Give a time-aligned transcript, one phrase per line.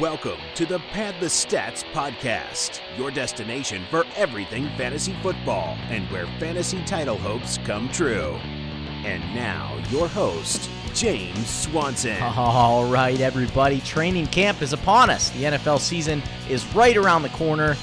[0.00, 6.26] Welcome to the Pad the Stats podcast, your destination for everything fantasy football and where
[6.38, 8.38] fantasy title hopes come true.
[9.06, 12.20] And now, your host, James Swanson.
[12.22, 13.80] All right, everybody.
[13.80, 15.30] Training camp is upon us.
[15.30, 17.74] The NFL season is right around the corner.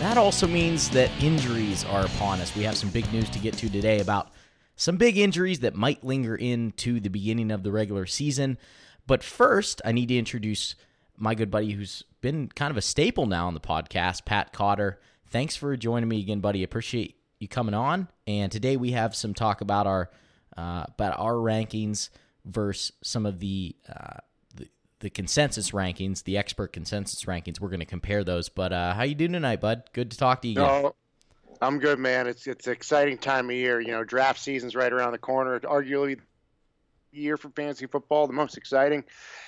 [0.00, 2.52] That also means that injuries are upon us.
[2.56, 4.32] We have some big news to get to today about
[4.74, 8.58] some big injuries that might linger into the beginning of the regular season.
[9.06, 10.74] But first, I need to introduce
[11.20, 14.98] my good buddy who's been kind of a staple now on the podcast, Pat Cotter.
[15.28, 16.64] Thanks for joining me again, buddy.
[16.64, 18.08] Appreciate you coming on.
[18.26, 20.10] And today we have some talk about our
[20.56, 22.08] uh, about our rankings
[22.44, 24.16] versus some of the, uh,
[24.56, 27.60] the the consensus rankings, the expert consensus rankings.
[27.60, 28.48] We're going to compare those.
[28.48, 29.84] But uh, how you doing tonight, bud?
[29.92, 30.82] Good to talk to you again.
[30.82, 30.94] No,
[31.60, 32.26] I'm good, man.
[32.26, 33.80] It's it's an exciting time of year.
[33.80, 35.60] You know, draft season's right around the corner.
[35.60, 36.18] Arguably,
[37.12, 39.04] year for fantasy football, the most exciting.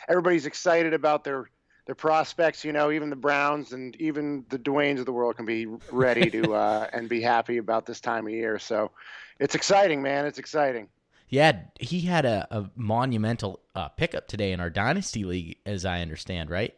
[0.08, 1.48] Everybody's excited about their
[1.86, 2.64] their prospects.
[2.64, 6.30] You know, even the Browns and even the Dwaynes of the world can be ready
[6.30, 8.58] to uh, and be happy about this time of year.
[8.58, 8.90] So,
[9.38, 10.26] it's exciting, man.
[10.26, 10.88] It's exciting.
[11.28, 16.02] Yeah, he had a, a monumental uh, pickup today in our dynasty league, as I
[16.02, 16.74] understand, right?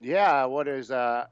[0.00, 0.44] Yeah.
[0.44, 1.26] What is uh?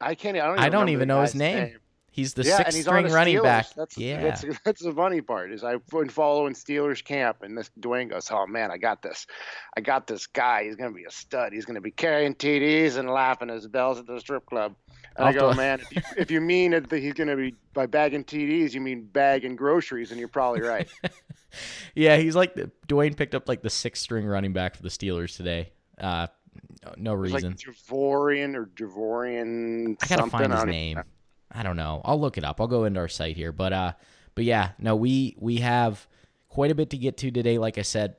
[0.00, 0.36] I can't.
[0.36, 0.54] I don't.
[0.54, 1.56] Even, I don't even know his name.
[1.56, 1.78] name.
[2.12, 3.42] He's the yeah, sixth string running Steelers.
[3.42, 3.74] back.
[3.74, 7.70] That's, yeah, that's, that's the funny part is I've been following Steelers camp, and this
[7.78, 9.26] Dwayne goes, "Oh man, I got this,
[9.76, 10.64] I got this guy.
[10.64, 11.52] He's gonna be a stud.
[11.52, 14.74] He's gonna be carrying TDs and laughing his bells at the strip club."
[15.16, 18.24] And I go, man, if you, if you mean that he's gonna be by bagging
[18.24, 20.88] TDs, you mean bagging groceries, and you're probably right.
[21.94, 24.88] yeah, he's like the, Dwayne picked up like the sixth string running back for the
[24.88, 25.72] Steelers today.
[25.98, 26.26] Uh,
[26.96, 27.50] no reason.
[27.50, 29.96] Like Javorian or Javorian.
[30.02, 31.02] I gotta find his name.
[31.50, 32.00] I don't know.
[32.04, 32.60] I'll look it up.
[32.60, 33.52] I'll go into our site here.
[33.52, 33.92] But uh
[34.34, 36.06] but yeah, no, we we have
[36.48, 37.58] quite a bit to get to today.
[37.58, 38.16] Like I said,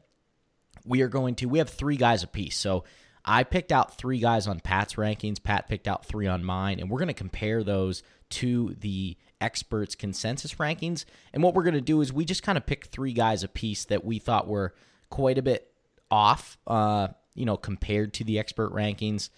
[0.86, 2.58] we are going to we have three guys apiece.
[2.58, 2.84] So
[3.24, 5.42] I picked out three guys on Pat's rankings.
[5.42, 9.96] Pat picked out three on mine, and we're going to compare those to the experts'
[9.96, 11.06] consensus rankings.
[11.34, 13.86] And what we're going to do is we just kind of pick three guys apiece
[13.86, 14.74] that we thought were
[15.10, 15.72] quite a bit
[16.10, 19.30] off, uh, you know, compared to the expert rankings.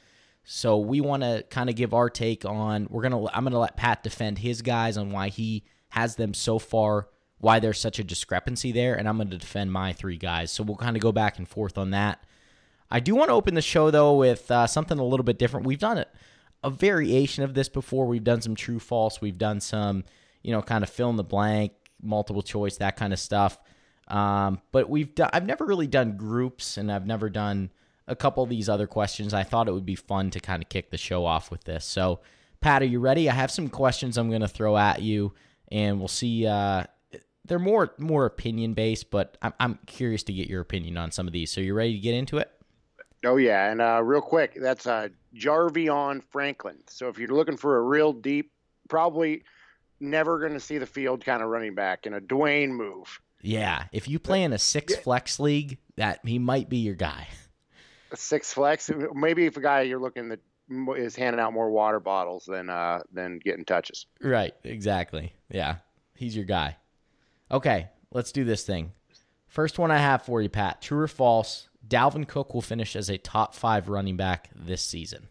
[0.43, 2.87] So we want to kind of give our take on.
[2.89, 3.25] We're gonna.
[3.27, 7.59] I'm gonna let Pat defend his guys on why he has them so far, why
[7.59, 10.51] there's such a discrepancy there, and I'm gonna defend my three guys.
[10.51, 12.25] So we'll kind of go back and forth on that.
[12.91, 15.65] I do want to open the show though with uh, something a little bit different.
[15.65, 16.05] We've done a,
[16.63, 18.05] a variation of this before.
[18.05, 19.21] We've done some true false.
[19.21, 20.03] We've done some,
[20.43, 21.71] you know, kind of fill in the blank,
[22.01, 23.57] multiple choice, that kind of stuff.
[24.09, 25.29] Um, but we've done.
[25.31, 27.71] I've never really done groups, and I've never done
[28.07, 29.33] a couple of these other questions.
[29.33, 31.85] I thought it would be fun to kind of kick the show off with this.
[31.85, 32.19] So,
[32.61, 33.29] Pat, are you ready?
[33.29, 35.33] I have some questions I'm going to throw at you,
[35.71, 36.45] and we'll see.
[36.47, 36.83] Uh,
[37.45, 41.27] they're more more opinion based, but I'm, I'm curious to get your opinion on some
[41.27, 41.51] of these.
[41.51, 42.49] So, you ready to get into it?
[43.25, 46.77] Oh yeah, and uh, real quick, that's uh, Jarvion Franklin.
[46.87, 48.51] So if you're looking for a real deep,
[48.89, 49.43] probably
[49.99, 53.21] never going to see the field kind of running back in a Dwayne move.
[53.41, 57.27] Yeah, if you play in a six flex league, that he might be your guy.
[58.15, 58.89] six flex.
[59.13, 60.39] Maybe if a guy you're looking that
[60.97, 64.07] is handing out more water bottles than uh than getting touches.
[64.21, 64.53] Right.
[64.63, 65.33] Exactly.
[65.49, 65.77] Yeah.
[66.15, 66.77] He's your guy.
[67.51, 67.89] Okay.
[68.11, 68.91] Let's do this thing.
[69.47, 70.81] First one I have for you, Pat.
[70.81, 71.67] True or false?
[71.87, 75.27] Dalvin Cook will finish as a top five running back this season.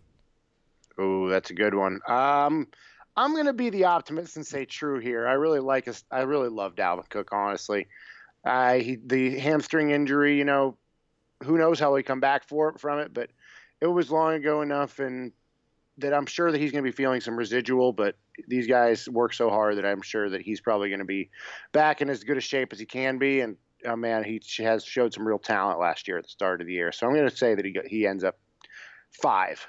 [0.98, 2.00] Oh, that's a good one.
[2.06, 2.68] Um,
[3.16, 5.26] I'm going to be the optimist and say true here.
[5.26, 6.04] I really like us.
[6.10, 7.30] I really love Dalvin Cook.
[7.32, 7.86] Honestly,
[8.44, 10.76] uh, he, the hamstring injury, you know,
[11.42, 13.30] who knows how he come back for from it, but
[13.80, 15.32] it was long ago enough, and
[15.98, 17.92] that I'm sure that he's going to be feeling some residual.
[17.92, 18.16] But
[18.48, 21.30] these guys work so hard that I'm sure that he's probably going to be
[21.72, 23.40] back in as good a shape as he can be.
[23.40, 26.66] And oh man, he has showed some real talent last year at the start of
[26.66, 26.92] the year.
[26.92, 28.38] So I'm going to say that he he ends up
[29.10, 29.66] five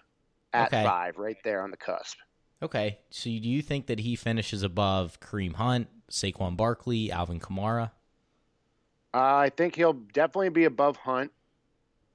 [0.53, 0.83] at okay.
[0.83, 2.17] five, right there on the cusp.
[2.61, 7.91] Okay, so do you think that he finishes above Kareem Hunt, Saquon Barkley, Alvin Kamara?
[9.13, 11.31] Uh, I think he'll definitely be above Hunt.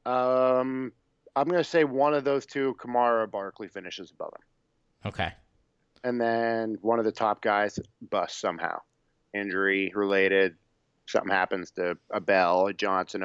[0.06, 0.92] Um,
[1.36, 5.11] I'm going to say one of those two, Kamara or Barkley, finishes above him.
[5.11, 5.32] Okay.
[6.05, 8.81] And then one of the top guys busts somehow,
[9.34, 10.56] injury related.
[11.06, 13.22] Something happens to a Bell, a Johnson,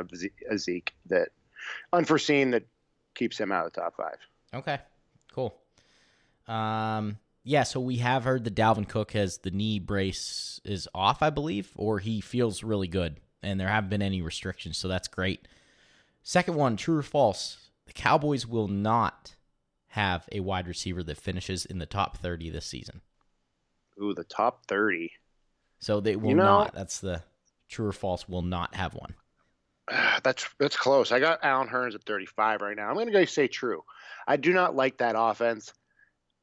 [0.49, 1.29] a Zeke that
[1.91, 2.63] unforeseen that
[3.13, 4.17] keeps him out of the top five.
[4.53, 4.79] Okay,
[5.33, 5.53] cool.
[6.47, 11.21] Um, yeah, so we have heard that Dalvin Cook has the knee brace is off,
[11.21, 15.07] I believe, or he feels really good, and there haven't been any restrictions, so that's
[15.07, 15.47] great.
[16.23, 17.69] Second one, true or false?
[17.85, 19.35] The Cowboys will not
[19.87, 23.01] have a wide receiver that finishes in the top 30 this season.
[24.01, 25.11] Ooh, the top 30.
[25.79, 26.73] So they will you know, not.
[26.73, 27.23] That's the
[27.67, 29.13] true or false will not have one.
[30.23, 31.11] That's that's close.
[31.11, 32.87] I got Allen Hurns at 35 right now.
[32.87, 33.83] I'm going to go say true.
[34.25, 35.73] I do not like that offense.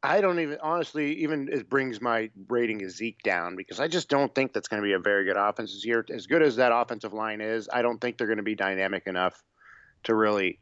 [0.02, 4.10] I don't even honestly even it brings my rating of Zeke down because I just
[4.10, 6.04] don't think that's going to be a very good offense this year.
[6.10, 9.06] As good as that offensive line is, I don't think they're going to be dynamic
[9.06, 9.42] enough
[10.04, 10.58] to really,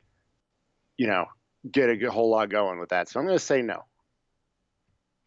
[0.97, 1.27] you know,
[1.71, 3.09] get a good, whole lot going with that.
[3.09, 3.85] So I'm going to say no.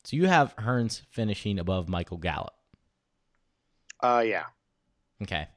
[0.04, 2.54] So you have Hurns finishing above Michael Gallup.
[4.02, 4.46] Uh, yeah.
[5.22, 5.48] Okay.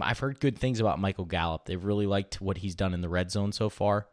[0.00, 1.66] I've heard good things about Michael Gallup.
[1.66, 4.06] They've really liked what he's done in the red zone so far.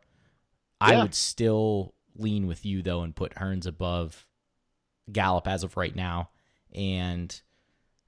[0.81, 0.99] Yeah.
[0.99, 4.25] I would still lean with you though and put Hurns above
[5.11, 6.29] Gallup as of right now.
[6.73, 7.39] And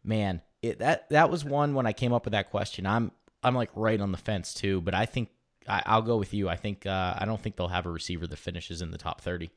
[0.04, 2.86] man, it, that that was one when I came up with that question.
[2.86, 3.12] I'm
[3.44, 5.30] I'm like right on the fence too, but I think
[5.68, 6.50] I, will go with you.
[6.50, 9.21] I think uh, I don't think they'll have a receiver that finishes in the top
[9.21, 9.51] thirty.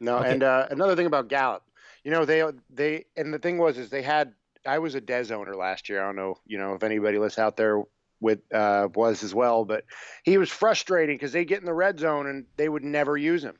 [0.00, 0.32] No, okay.
[0.32, 1.62] and uh, another thing about Gallup,
[2.04, 4.34] you know they they and the thing was is they had
[4.66, 6.02] I was a Dez owner last year.
[6.02, 7.82] I don't know you know if anybody was out there
[8.20, 9.84] with uh, was as well, but
[10.22, 13.44] he was frustrating because they get in the red zone and they would never use
[13.44, 13.56] him.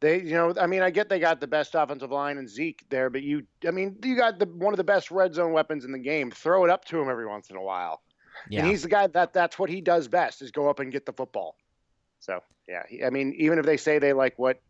[0.00, 2.84] They, you know, I mean, I get they got the best offensive line and Zeke
[2.90, 5.86] there, but you, I mean, you got the one of the best red zone weapons
[5.86, 6.30] in the game.
[6.30, 8.02] Throw it up to him every once in a while.
[8.48, 8.60] Yeah.
[8.60, 11.06] And he's the guy that that's what he does best is go up and get
[11.06, 11.56] the football.
[12.20, 14.60] So yeah, he, I mean, even if they say they like what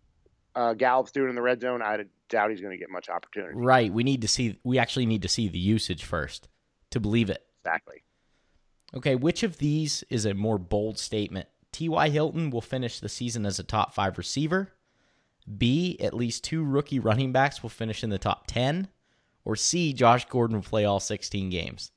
[0.54, 3.54] uh, Gallup's doing in the red zone, I doubt he's going to get much opportunity.
[3.54, 3.92] Right.
[3.92, 4.58] We need to see.
[4.64, 6.48] We actually need to see the usage first
[6.90, 7.44] to believe it.
[7.64, 8.02] Exactly.
[8.94, 11.48] Okay, which of these is a more bold statement?
[11.72, 12.08] T.Y.
[12.08, 14.72] Hilton will finish the season as a top five receiver.
[15.58, 18.88] B, at least two rookie running backs will finish in the top 10.
[19.44, 21.92] Or C, Josh Gordon will play all 16 games.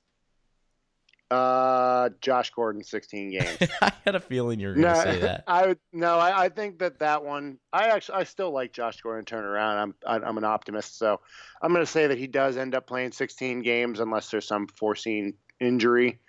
[1.31, 3.57] Uh, Josh Gordon, 16 games.
[3.81, 5.43] I had a feeling you were going to no, say that.
[5.47, 6.17] I would no.
[6.17, 7.59] I, I, think that that one.
[7.71, 9.95] I actually I still like Josh Gordon turn around.
[10.07, 11.19] I'm I'm an optimist, so
[11.61, 14.65] I'm going to say that he does end up playing 16 games unless there's some
[14.67, 16.19] foreseen injury.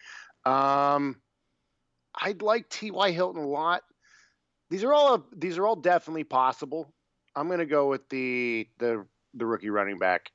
[0.45, 1.17] Um,
[2.15, 3.11] I'd like T.Y.
[3.13, 3.83] Hilton a lot.
[4.69, 6.93] These are all these are all definitely possible.
[7.35, 10.31] I'm going to go with the the the rookie running back.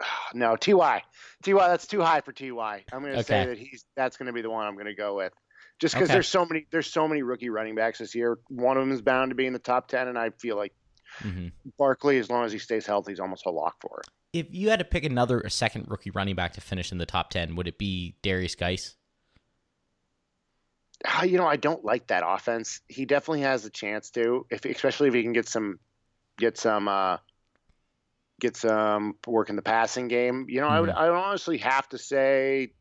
[0.34, 1.02] No, Ty.
[1.44, 2.84] Ty, that's too high for Ty.
[2.92, 3.22] I'm going to okay.
[3.22, 5.32] say that he's that's going to be the one I'm going to go with.
[5.78, 6.14] Just because okay.
[6.14, 8.38] there's so many there's so many rookie running backs this year.
[8.48, 10.72] One of them is bound to be in the top ten, and I feel like
[11.20, 11.48] mm-hmm.
[11.78, 14.08] Barkley, as long as he stays healthy, is almost a lock for it.
[14.32, 17.06] If you had to pick another a second rookie running back to finish in the
[17.06, 18.96] top ten, would it be Derrius Guice?
[21.04, 22.80] Uh, you know, I don't like that offense.
[22.88, 25.78] He definitely has a chance to, if especially if he can get some
[26.38, 27.18] get some uh,
[28.44, 30.46] get some work in the passing game.
[30.48, 30.74] You know, mm-hmm.
[30.74, 30.98] I would mm-hmm.
[30.98, 32.72] I would honestly have to say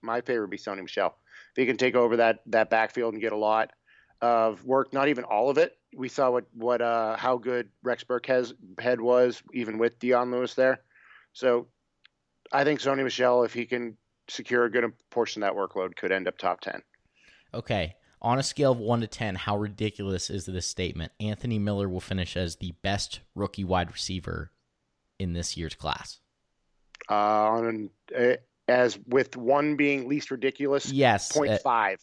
[0.00, 1.16] my favorite would be Sony Michel.
[1.50, 3.72] If he can take over that that backfield and get a lot
[4.20, 5.76] of work, not even all of it.
[5.94, 10.54] We saw what what uh, how good Rex Burkhead's head was even with Dion Lewis
[10.54, 10.80] there.
[11.32, 11.66] So
[12.52, 13.96] I think Sony Michel, if he can
[14.28, 16.82] secure a good portion of that workload, could end up top ten.
[17.52, 17.96] Okay.
[18.24, 21.10] On a scale of 1 to 10, how ridiculous is this statement?
[21.18, 24.52] Anthony Miller will finish as the best rookie wide receiver
[25.22, 26.18] in this year's class.
[27.08, 27.60] Uh,
[28.68, 31.94] as with one being least ridiculous, yes, 0.5.
[31.94, 31.96] Uh,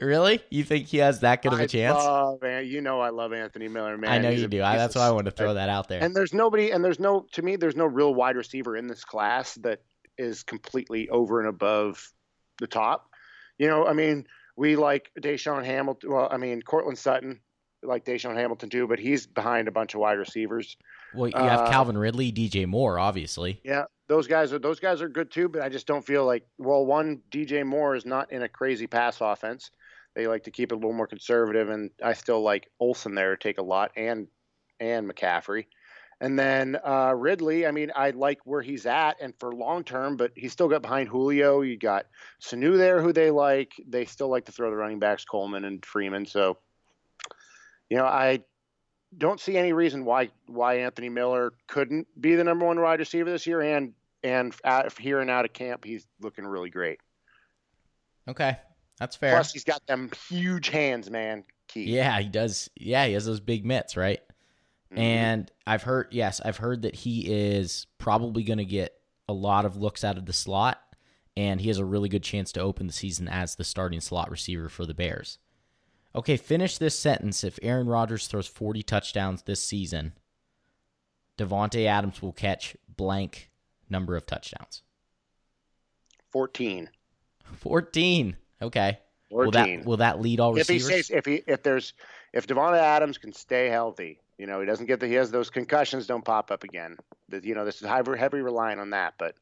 [0.00, 0.40] really?
[0.50, 1.96] You think he has that good of a chance?
[1.96, 4.10] Love, man, you know I love Anthony Miller, man.
[4.10, 4.62] I know He's you do.
[4.62, 6.02] I, that's why I wanted to throw that out there.
[6.02, 9.04] And there's nobody, and there's no, to me, there's no real wide receiver in this
[9.04, 9.80] class that
[10.18, 12.12] is completely over and above
[12.58, 13.10] the top.
[13.58, 14.26] You know, I mean,
[14.56, 16.12] we like DaeSean Hamilton.
[16.12, 17.40] Well, I mean, Courtland Sutton,
[17.82, 20.76] like DaeSean Hamilton too, but he's behind a bunch of wide receivers.
[21.14, 23.60] Well, you have uh, Calvin Ridley, DJ Moore, obviously.
[23.64, 26.46] Yeah, those guys are those guys are good too, but I just don't feel like
[26.58, 29.70] well, one DJ Moore is not in a crazy pass offense.
[30.14, 33.36] They like to keep it a little more conservative, and I still like Olsen there
[33.36, 34.28] to take a lot, and
[34.80, 35.66] and McCaffrey.
[36.20, 40.16] And then uh, Ridley, I mean, I like where he's at, and for long term,
[40.16, 41.60] but he still got behind Julio.
[41.60, 42.06] You got
[42.40, 43.72] Sanu there, who they like.
[43.86, 46.24] They still like to throw the running backs, Coleman and Freeman.
[46.24, 46.56] So,
[47.90, 48.40] you know, I
[49.16, 53.30] don't see any reason why why Anthony Miller couldn't be the number one wide receiver
[53.30, 56.98] this year, and and out, here and out of camp, he's looking really great.
[58.28, 58.56] Okay,
[58.98, 59.32] that's fair.
[59.32, 61.44] Plus, he's got them huge hands, man.
[61.68, 61.84] Key.
[61.84, 62.70] Yeah, he does.
[62.76, 64.20] Yeah, he has those big mitts, right?
[64.92, 64.98] Mm-hmm.
[64.98, 68.94] And I've heard, yes, I've heard that he is probably going to get
[69.28, 70.80] a lot of looks out of the slot,
[71.36, 74.30] and he has a really good chance to open the season as the starting slot
[74.30, 75.38] receiver for the Bears.
[76.16, 77.44] Okay, finish this sentence.
[77.44, 80.14] If Aaron Rodgers throws 40 touchdowns this season,
[81.36, 83.50] Davante Adams will catch blank
[83.90, 84.82] number of touchdowns.
[86.32, 86.88] 14.
[87.58, 88.36] 14.
[88.62, 88.98] Okay.
[89.30, 89.44] 14.
[89.44, 90.88] Will that will that lead all receivers?
[90.88, 91.92] If he stays, if he if there's
[92.32, 95.50] if Davante Adams can stay healthy, you know, he doesn't get the he has those
[95.50, 96.96] concussions don't pop up again.
[97.30, 99.34] You know, this is heavy, heavy relying on that, but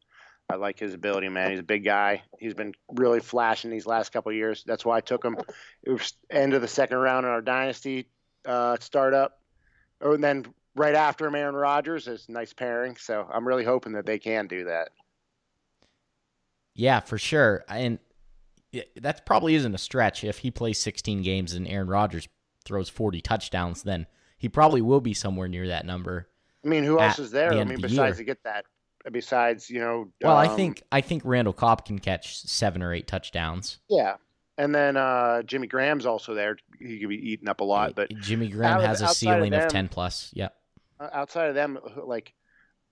[0.50, 1.50] I like his ability, man.
[1.50, 2.22] He's a big guy.
[2.38, 4.62] He's been really flashing these last couple years.
[4.66, 5.36] That's why I took him.
[5.82, 8.08] It was end of the second round in our dynasty
[8.44, 9.40] uh, startup,
[10.02, 12.96] oh, and then right after him, Aaron Rodgers is nice pairing.
[12.96, 14.90] So I'm really hoping that they can do that.
[16.74, 17.64] Yeah, for sure.
[17.68, 17.98] And
[18.96, 20.24] that probably isn't a stretch.
[20.24, 22.28] If he plays 16 games and Aaron Rodgers
[22.64, 26.28] throws 40 touchdowns, then he probably will be somewhere near that number.
[26.64, 27.50] I mean, who else is there?
[27.50, 28.24] The I mean, besides year.
[28.24, 28.64] to get that,
[29.10, 30.08] besides you know.
[30.22, 33.78] Well, um, I think I think Randall Cobb can catch seven or eight touchdowns.
[33.88, 34.16] Yeah,
[34.56, 36.56] and then uh, Jimmy Graham's also there.
[36.78, 39.66] He could be eating up a lot, but Jimmy Graham has a ceiling of, them,
[39.66, 40.30] of, ten plus.
[40.34, 40.54] Yep.
[41.00, 42.32] Uh, outside of them, like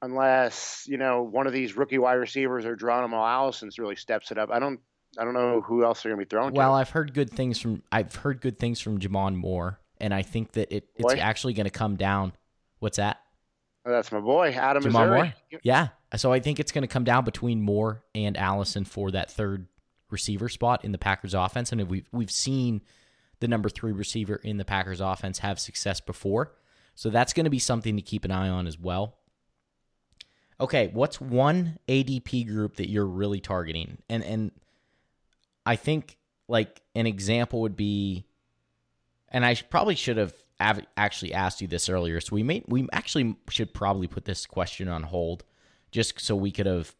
[0.00, 4.38] unless you know one of these rookie wide receivers or Geronimo Allison's really steps it
[4.38, 4.80] up, I don't.
[5.18, 6.54] I don't know who else they're going to be throwing.
[6.54, 6.76] Well, to.
[6.76, 10.52] I've heard good things from I've heard good things from J'Mon Moore, and I think
[10.52, 12.32] that it, it's actually going to come down.
[12.78, 13.18] What's that?
[13.84, 15.34] Oh, that's my boy, Adam Jamal Missouri.
[15.50, 15.60] Moore.
[15.62, 19.30] Yeah, so I think it's going to come down between Moore and Allison for that
[19.30, 19.66] third
[20.10, 22.82] receiver spot in the Packers offense, and we've we've seen
[23.40, 26.52] the number three receiver in the Packers offense have success before,
[26.94, 29.18] so that's going to be something to keep an eye on as well.
[30.60, 33.98] Okay, what's one ADP group that you're really targeting?
[34.08, 34.50] And and
[35.66, 38.26] I think like an example would be,
[39.28, 43.36] and I probably should have actually asked you this earlier, so we may we actually
[43.48, 45.42] should probably put this question on hold,
[45.92, 46.94] just so we could have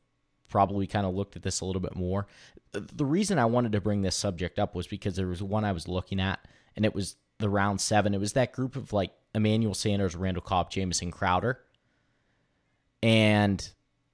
[0.49, 2.27] probably kind of looked at this a little bit more.
[2.73, 5.73] The reason I wanted to bring this subject up was because there was one I
[5.73, 6.47] was looking at,
[6.77, 8.15] and it was the round seven.
[8.15, 11.59] It was that group of like Emmanuel Sanders, Randall Cobb, Jamison Crowder,
[13.03, 13.69] and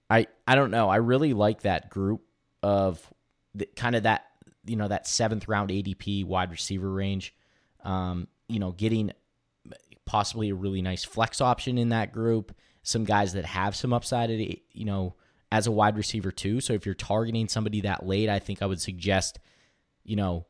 [0.08, 0.88] I I don't know.
[0.88, 2.22] I really like that group
[2.62, 3.02] of
[3.54, 4.26] the, kind of that
[4.64, 7.34] you know that seventh round ADP wide receiver range.
[7.84, 9.12] Um, you know, getting
[10.04, 12.52] possibly a really nice flex option in that group.
[12.88, 15.14] Some guys that have some upside, you know,
[15.52, 16.62] as a wide receiver too.
[16.62, 19.38] So if you're targeting somebody that late, I think I would suggest,
[20.04, 20.46] you know,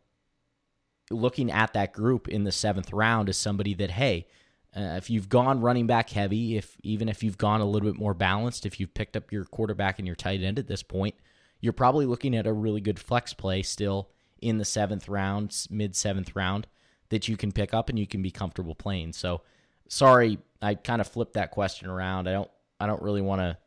[1.10, 4.28] looking at that group in the seventh round as somebody that hey,
[4.76, 7.98] uh, if you've gone running back heavy, if even if you've gone a little bit
[7.98, 11.16] more balanced, if you've picked up your quarterback and your tight end at this point,
[11.60, 15.96] you're probably looking at a really good flex play still in the seventh round, mid
[15.96, 16.68] seventh round
[17.08, 19.12] that you can pick up and you can be comfortable playing.
[19.12, 19.40] So
[19.88, 22.28] sorry, I kind of flipped that question around.
[22.28, 22.50] I don't
[22.80, 23.58] I don't really want to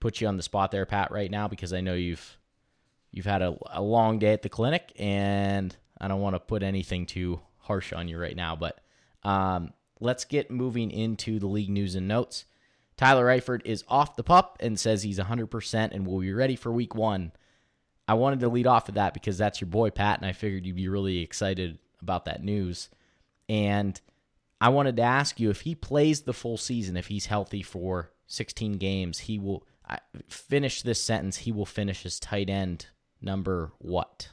[0.00, 2.38] put you on the spot there, Pat, right now because I know you've
[3.10, 6.62] you've had a, a long day at the clinic, and I don't want to put
[6.62, 8.56] anything too harsh on you right now.
[8.56, 8.80] But
[9.22, 12.44] um, let's get moving into the league news and notes.
[12.96, 16.70] Tyler Eifert is off the pup and says he's 100% and will be ready for
[16.70, 17.32] week one.
[18.06, 20.66] I wanted to lead off with that because that's your boy, Pat, and I figured
[20.66, 22.90] you'd be really excited about that news.
[23.48, 23.98] And
[24.60, 28.12] I wanted to ask you if he plays the full season, if he's healthy for
[28.26, 31.36] 16 games, he will I, finish this sentence.
[31.38, 32.86] He will finish as tight end
[33.20, 34.30] number what?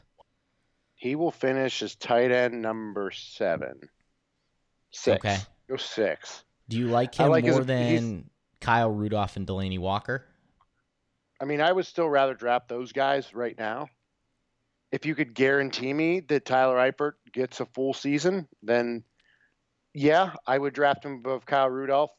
[0.95, 3.79] He will finish as tight end number seven.
[4.91, 5.25] Six.
[5.25, 5.37] Okay.
[5.69, 6.43] Go six.
[6.69, 10.25] Do you like him like more his, than Kyle Rudolph and Delanie Walker?
[11.41, 13.87] I mean, I would still rather draft those guys right now.
[14.91, 19.03] If you could guarantee me that Tyler Eifert gets a full season, then
[19.93, 22.11] yeah, I would draft him above Kyle Rudolph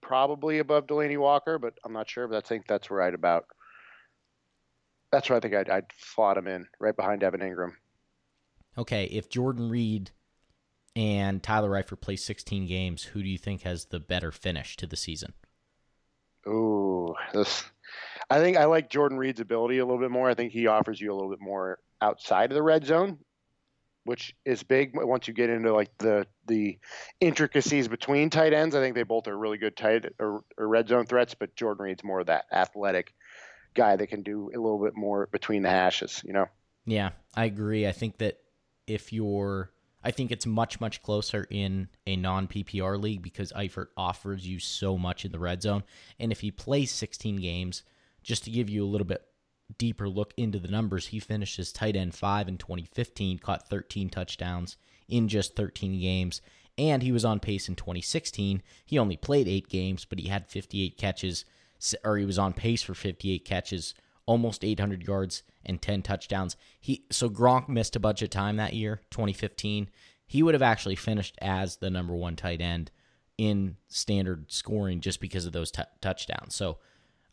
[0.00, 2.26] probably above Delanie Walker, but I'm not sure.
[2.26, 3.44] But I think that's right about.
[5.12, 7.72] That's where I think I'd, I'd slot him in, right behind Evan Engram.
[8.78, 10.12] Okay, if Jordan Reed
[10.94, 14.86] and Tyler Eifert play 16 games, who do you think has the better finish to
[14.86, 15.32] the season?
[16.46, 17.64] Ooh, this.
[18.30, 20.30] I think I like Jordan Reed's ability a little bit more.
[20.30, 23.18] I think he offers you a little bit more outside of the red zone
[24.04, 26.78] which is big once you get into like the the
[27.20, 28.74] intricacies between tight ends.
[28.74, 31.84] I think they both are really good tight or, or red zone threats, but Jordan
[31.84, 33.14] Reed's more of that athletic
[33.74, 36.22] guy that can do a little bit more between the hashes.
[36.24, 36.46] You know.
[36.86, 37.86] Yeah, I agree.
[37.86, 38.38] I think that
[38.86, 39.70] if you're
[40.02, 44.58] I think it's much, much closer in a non PPR league because Eifert offers you
[44.58, 45.82] so much in the red zone.
[46.18, 47.82] And if he plays 16 games,
[48.22, 49.22] just to give you a little bit
[49.78, 54.08] deeper look into the numbers, he finished as tight end five in 2015, caught 13
[54.08, 54.76] touchdowns
[55.08, 56.40] in just 13 games,
[56.78, 58.62] and he was on pace in 2016.
[58.84, 61.44] He only played eight games, but he had 58 catches,
[62.04, 63.94] or he was on pace for 58 catches,
[64.26, 66.56] almost 800 yards and 10 touchdowns.
[66.80, 69.90] He so Gronk missed a bunch of time that year, 2015.
[70.26, 72.90] He would have actually finished as the number one tight end
[73.36, 76.54] in standard scoring just because of those t- touchdowns.
[76.54, 76.78] So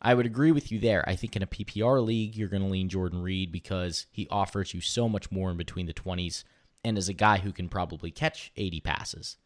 [0.00, 1.04] I would agree with you there.
[1.08, 4.72] I think in a PPR league, you're going to lean Jordan Reed because he offers
[4.72, 6.44] you so much more in between the 20s
[6.84, 9.36] and is a guy who can probably catch 80 passes.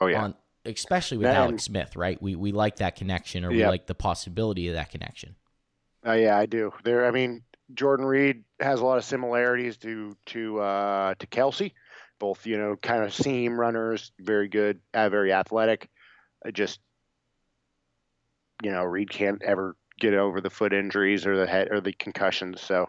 [0.00, 0.22] Oh, yeah.
[0.22, 0.34] On,
[0.64, 2.20] especially with Alex Smith, right?
[2.22, 5.36] We, we like that connection or we like the possibility of that connection.
[6.06, 6.72] Uh, yeah, I do.
[6.84, 7.42] There, I mean,
[7.74, 11.72] Jordan Reed has a lot of similarities to to uh, to Kelce.
[12.18, 15.88] Both, you know, kind of seam runners, very good, uh, very athletic.
[16.46, 16.80] Uh, just,
[18.62, 21.92] you know, Reed can't ever get over the foot injuries or the head or the
[21.92, 22.60] concussions.
[22.60, 22.88] So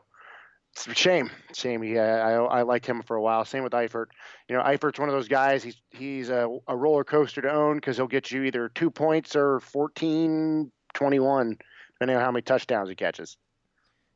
[0.73, 1.29] it's a shame.
[1.53, 1.83] Shame.
[1.83, 3.45] He, I, I liked him for a while.
[3.45, 4.07] Same with Eifert.
[4.49, 5.63] You know, Eifert's one of those guys.
[5.63, 9.35] He's he's a, a roller coaster to own because he'll get you either two points
[9.35, 11.57] or 14, 21,
[11.93, 13.37] depending on how many touchdowns he catches.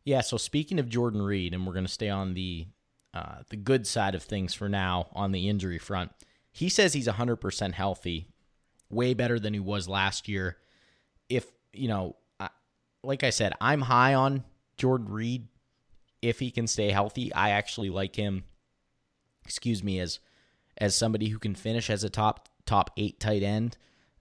[0.04, 0.22] Yeah.
[0.22, 2.68] So speaking of Jordan Reed, and we're going to stay on the
[3.13, 6.12] uh, the good side of things for now on the injury front.
[6.51, 8.30] He says he's 100% healthy,
[8.89, 10.58] way better than he was last year.
[11.30, 12.16] If you know,
[13.04, 14.44] like I said, I'm high on
[14.77, 15.48] Jordan Reed
[16.22, 17.34] if he can stay healthy.
[17.34, 18.44] I actually like him.
[19.46, 20.20] Excuse me, as
[20.77, 23.77] as somebody who can finish as a top top eight tight end.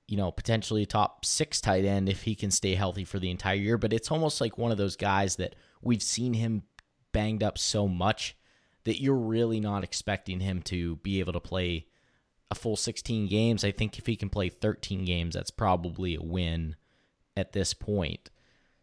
[0.07, 3.57] You know, potentially top six tight end if he can stay healthy for the entire
[3.57, 3.77] year.
[3.77, 6.63] But it's almost like one of those guys that we've seen him
[7.13, 8.37] banged up so much
[8.85, 11.87] that you're really not expecting him to be able to play
[12.53, 13.65] a full 16 games.
[13.65, 16.77] I think if he can play 13 games, that's probably a win
[17.37, 18.31] at this point.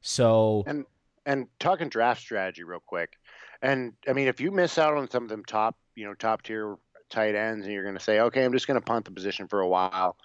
[0.04, 0.86] So and
[1.26, 3.18] and talking draft strategy real quick,
[3.62, 6.44] and I mean if you miss out on some of them top you know top
[6.44, 6.76] tier
[7.10, 9.48] tight ends, and you're going to say okay I'm just going to punt the position
[9.48, 10.18] for a while.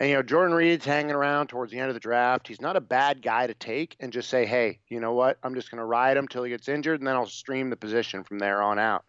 [0.00, 2.48] And you know Jordan Reed's hanging around towards the end of the draft.
[2.48, 5.38] He's not a bad guy to take and just say, hey, you know what?
[5.44, 7.76] I'm just going to ride him till he gets injured, and then I'll stream the
[7.76, 9.04] position from there on out.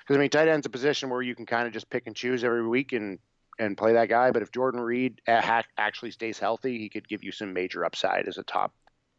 [0.00, 2.16] Because I mean, tight end's a position where you can kind of just pick and
[2.16, 3.18] choose every week and
[3.58, 4.30] and play that guy.
[4.30, 8.38] But if Jordan Reed actually stays healthy, he could give you some major upside as
[8.38, 8.72] a top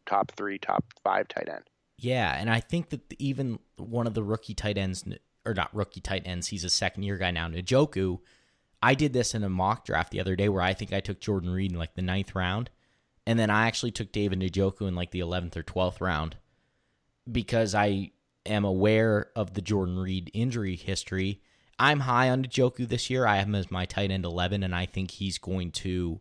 [0.08, 1.64] top three, top five tight end.
[1.96, 5.04] Yeah, and I think that even one of the rookie tight ends,
[5.44, 8.20] or not rookie tight ends, he's a second year guy now, Njoku.
[8.80, 11.20] I did this in a mock draft the other day where I think I took
[11.20, 12.70] Jordan Reed in like the ninth round,
[13.26, 16.36] and then I actually took David Njoku in like the eleventh or twelfth round
[17.30, 18.12] because I
[18.46, 21.42] am aware of the Jordan Reed injury history.
[21.80, 23.26] I'm high on Njoku this year.
[23.26, 26.20] I have him as my tight end eleven, and I think he's going to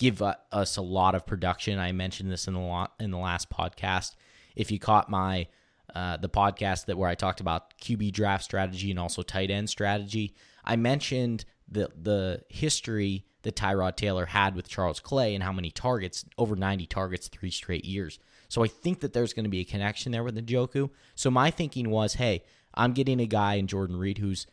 [0.00, 1.78] give us a lot of production.
[1.78, 4.16] I mentioned this in the in the last podcast.
[4.56, 5.46] If you caught my
[5.94, 9.68] uh, the podcast that where I talked about QB draft strategy and also tight end
[9.68, 15.52] strategy, I mentioned the the history that Tyrod Taylor had with Charles Clay and how
[15.52, 18.18] many targets over 90 targets three straight years.
[18.48, 20.90] So I think that there's going to be a connection there with Njoku.
[21.14, 22.42] So my thinking was, hey,
[22.74, 24.46] I'm getting a guy in Jordan Reed who's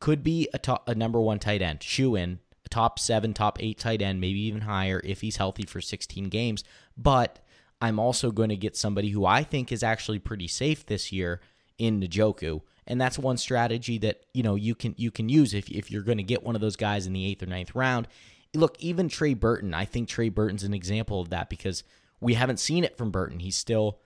[0.00, 2.40] could be a, a number one tight end, shoe in
[2.72, 6.64] top seven, top eight tight end, maybe even higher if he's healthy for 16 games.
[6.96, 7.38] But
[7.82, 11.40] I'm also going to get somebody who I think is actually pretty safe this year
[11.78, 12.62] in Njoku.
[12.86, 16.02] And that's one strategy that you know you can you can use if if you're
[16.02, 18.08] going to get one of those guys in the eighth or ninth round.
[18.54, 21.84] Look, even Trey Burton, I think Trey Burton's an example of that because
[22.20, 23.38] we haven't seen it from Burton.
[23.38, 24.00] He's still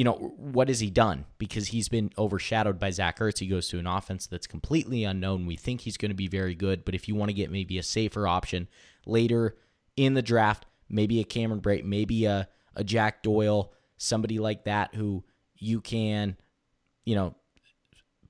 [0.00, 1.26] you know, what has he done?
[1.36, 3.40] Because he's been overshadowed by Zach Ertz.
[3.40, 5.44] He goes to an offense that's completely unknown.
[5.44, 7.76] We think he's going to be very good, but if you want to get maybe
[7.76, 8.66] a safer option
[9.04, 9.58] later
[9.98, 14.94] in the draft, maybe a Cameron Brate, maybe a, a Jack Doyle, somebody like that
[14.94, 15.22] who
[15.58, 16.38] you can,
[17.04, 17.34] you know,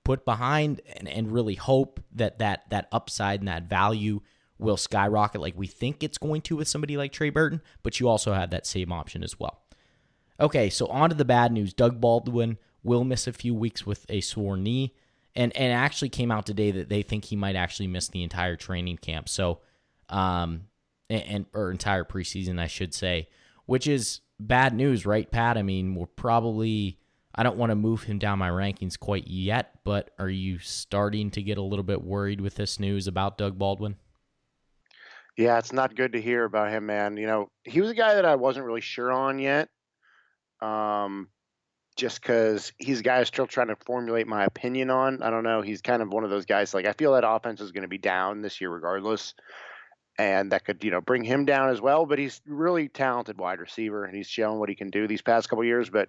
[0.03, 4.23] put behind and, and really hope that, that that upside and that value
[4.59, 8.09] will skyrocket like we think it's going to with somebody like Trey Burton, but you
[8.09, 9.60] also have that same option as well.
[10.41, 11.75] Okay, so on to the bad news.
[11.75, 14.95] Doug Baldwin will miss a few weeks with a sore knee.
[15.37, 18.57] And and actually came out today that they think he might actually miss the entire
[18.57, 19.29] training camp.
[19.29, 19.61] So
[20.09, 20.63] um
[21.09, 23.29] and, and or entire preseason, I should say,
[23.67, 25.57] which is bad news, right, Pat?
[25.57, 26.99] I mean, we're probably
[27.33, 31.31] I don't want to move him down my rankings quite yet, but are you starting
[31.33, 33.97] to get a little bit worried with this news about Doug Baldwin?
[35.37, 37.17] Yeah, it's not good to hear about him, man.
[37.17, 39.69] You know, he was a guy that I wasn't really sure on yet
[40.63, 41.29] um,
[41.97, 45.23] just because he's a guy I'm still trying to formulate my opinion on.
[45.23, 45.61] I don't know.
[45.61, 46.73] He's kind of one of those guys.
[46.73, 49.35] Like I feel that offense is going to be down this year regardless,
[50.19, 52.07] and that could you know bring him down as well.
[52.07, 55.49] But he's really talented wide receiver, and he's shown what he can do these past
[55.49, 55.91] couple years.
[55.91, 56.09] But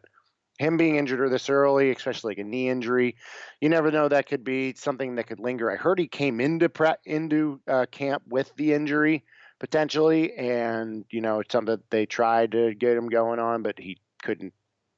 [0.60, 3.16] him being injured or this early, especially like a knee injury,
[3.60, 4.08] you never know.
[4.08, 5.72] That could be something that could linger.
[5.72, 9.24] I heard he came into pre- into uh, camp with the injury
[9.60, 13.78] potentially, and you know it's something that they tried to get him going on, but
[13.78, 14.54] he couldn't,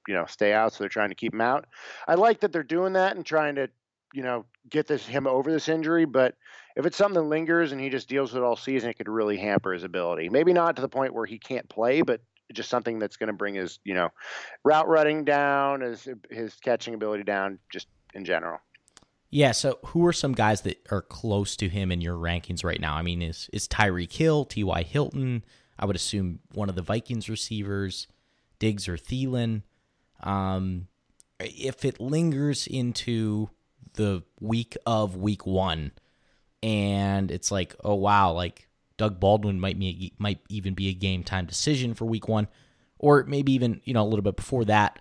[0.08, 1.66] you know, stay out, so they're trying to keep him out.
[2.08, 3.70] I like that they're doing that and trying to,
[4.14, 6.06] you know, get this him over this injury.
[6.06, 6.36] But
[6.76, 9.10] if it's something that lingers and he just deals with it all season, it could
[9.10, 10.30] really hamper his ability.
[10.30, 13.34] Maybe not to the point where he can't play, but just something that's going to
[13.34, 14.10] bring his, you know,
[14.64, 18.60] route running down, his his catching ability down, just in general.
[19.30, 19.52] Yeah.
[19.52, 22.96] So, who are some guys that are close to him in your rankings right now?
[22.96, 24.84] I mean, is is Tyreek Hill, T.Y.
[24.84, 25.44] Hilton?
[25.80, 28.08] I would assume one of the Vikings receivers.
[28.64, 29.62] Diggs or Thielen.
[30.22, 30.88] Um,
[31.38, 33.50] if it lingers into
[33.96, 35.92] the week of week one,
[36.62, 41.26] and it's like, oh wow, like Doug Baldwin might be might even be a game
[41.26, 42.48] time decision for week one,
[43.00, 45.00] or maybe even you know a little bit before that.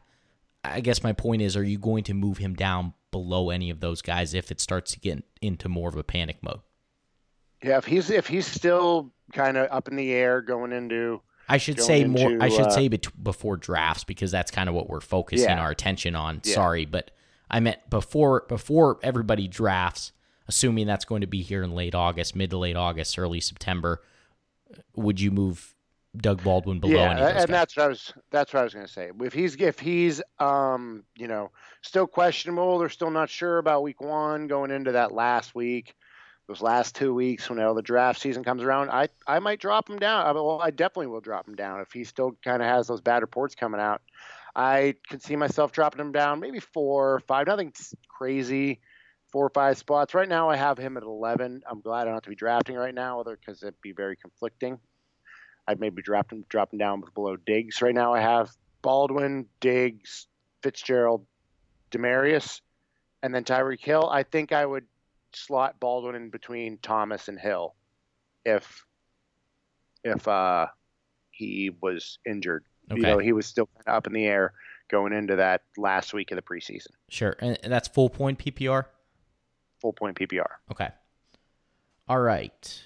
[0.64, 3.79] I guess my point is, are you going to move him down below any of
[3.79, 6.62] those guys if it starts to get into more of a panic mode?
[7.62, 11.59] Yeah, if he's if he's still kind of up in the air going into I
[11.59, 12.31] should Going say more.
[12.33, 15.48] into, I should uh, say bet- before drafts because that's kind of what we're focusing
[15.48, 15.61] Yeah.
[15.61, 16.40] our attention on.
[16.44, 16.55] Yeah.
[16.55, 17.11] Sorry, but
[17.50, 20.12] I meant before before everybody drafts,
[20.48, 24.02] assuming that's going to be here in late August, mid to late August, early September.
[24.96, 25.74] Would you move
[26.16, 27.48] Doug Baldwin below yeah, any of those and guys?
[27.48, 29.11] that's what I was that's what I was going to say.
[29.20, 31.50] If he's if he's um you know
[31.83, 35.94] still questionable, they're still not sure about week one going into that last week,
[36.52, 38.90] those last two weeks when all the draft season comes around.
[38.90, 40.26] I I might drop him down.
[40.26, 43.00] I, well, I definitely will drop him down if he still kind of has those
[43.00, 44.02] bad reports coming out.
[44.54, 47.72] I could see myself dropping him down maybe four or five, nothing
[48.08, 48.80] crazy.
[49.32, 50.12] Four or five spots.
[50.12, 51.62] Right now, I have him at 11.
[51.66, 54.14] I'm glad I don't have to be drafting right now, other because it'd be very
[54.14, 54.78] conflicting.
[55.66, 57.80] I'd maybe drop him, drop him down below Diggs.
[57.80, 58.50] Right now, I have
[58.82, 60.26] Baldwin, Diggs,
[60.62, 61.24] Fitzgerald,
[61.90, 62.60] Demaryius,
[63.22, 64.06] and then Tyreek Hill.
[64.12, 64.84] I think I would
[65.35, 67.75] slot Baldwin in between Thomas and Hill,
[68.45, 68.85] if
[70.05, 70.66] if uh,
[71.31, 72.64] he was injured.
[72.90, 74.53] You know, he was still kind of up in the air
[74.90, 76.88] going into that last week of the preseason.
[77.09, 78.85] Sure, and and that's full point PPR.
[79.81, 80.47] Full point PPR.
[80.71, 80.88] Okay.
[82.09, 82.83] All right.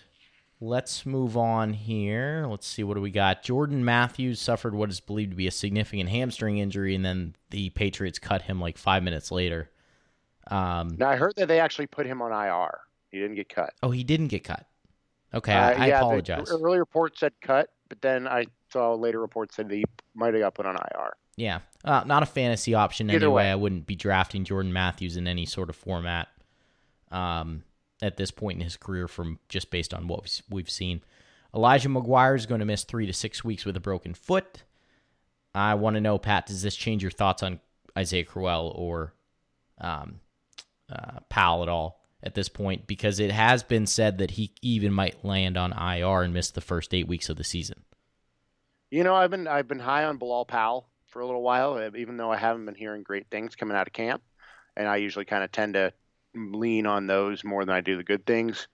[0.58, 2.46] Let's move on here.
[2.48, 3.42] Let's see what do we got.
[3.42, 7.68] Jordan Matthews suffered what is believed to be a significant hamstring injury, and then the
[7.70, 9.70] Patriots cut him like five minutes later.
[10.48, 12.80] Um, Now I heard that they actually put him on IR.
[13.10, 13.72] He didn't get cut.
[13.82, 14.66] oh, he didn't get cut.
[15.34, 16.50] Okay, Uh, I, I yeah, the apologize.
[16.50, 20.42] early report said cut, but then I saw later reports said that he might have
[20.42, 21.16] got put on IR.
[21.36, 23.44] Yeah, uh, not a fantasy option Either anyway.
[23.44, 23.50] way.
[23.50, 26.28] I wouldn't be drafting Jordan Matthews in any sort of format
[27.10, 27.64] um,
[28.02, 31.02] at this point in his career, from just based on what we've- we've seen.
[31.54, 34.64] Elijah McGuire is going to miss three to six weeks with a broken foot.
[35.54, 37.60] I want to know, Pat, does this change your thoughts on
[37.96, 39.14] Isaiah Crowell or
[39.78, 40.20] um,
[40.90, 42.86] uh, Powell at all at this point?
[42.86, 46.60] Because it has been said that he even might land on IR and miss the
[46.60, 47.82] first eight weeks of the season.
[48.90, 51.90] You know, I've been I've been high on Bilal Powell for a little while, uh,
[51.96, 54.22] even though I haven't been hearing great things coming out of camp,
[54.76, 55.92] and I usually kind of tend to
[56.34, 58.68] lean on those more than I do the good things.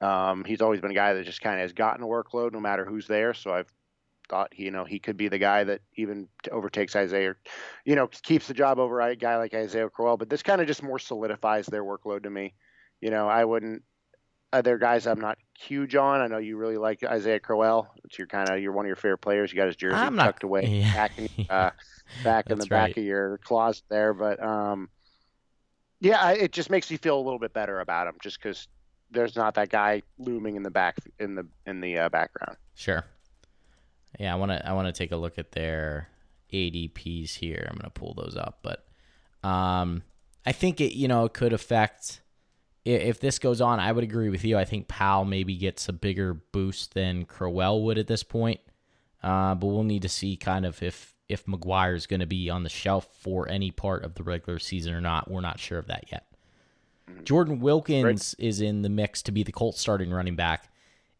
[0.00, 2.60] Um, he's always been a guy that just kind of has gotten a workload no
[2.60, 3.70] matter who's there, so I've
[4.30, 7.34] thought you know he could be the guy that even overtakes Isaiah,
[7.84, 10.16] you know, keeps the job over a guy like Isaiah Crowell.
[10.16, 12.54] But this kind of just more solidifies their workload to me.
[13.00, 13.82] You know, I wouldn't.
[14.52, 16.20] Other guys I'm not huge on.
[16.20, 17.88] I know you really like Isaiah Crowell.
[18.04, 19.52] It's your kind of you're one of your favorite players.
[19.52, 20.94] You got his jersey I'm not- tucked away yeah.
[20.94, 21.70] back in uh,
[22.24, 24.14] back in the That's back of your closet there.
[24.14, 24.88] But um,
[26.00, 28.66] yeah, I, it just makes you feel a little bit better about him, just because
[29.10, 32.56] there's not that guy looming in the back in the in the uh, background.
[32.74, 33.04] Sure.
[34.20, 36.08] Yeah, I want to I want to take a look at their
[36.52, 37.66] ADPs here.
[37.70, 38.86] I'm going to pull those up, but
[39.42, 40.02] um
[40.44, 42.20] I think it you know it could affect
[42.84, 44.56] if this goes on, I would agree with you.
[44.56, 48.60] I think Powell maybe gets a bigger boost than Crowell would at this point.
[49.22, 52.50] Uh, but we'll need to see kind of if if McGuire is going to be
[52.50, 55.30] on the shelf for any part of the regular season or not.
[55.30, 56.26] We're not sure of that yet.
[57.24, 60.70] Jordan Wilkins is in the mix to be the Colts starting running back.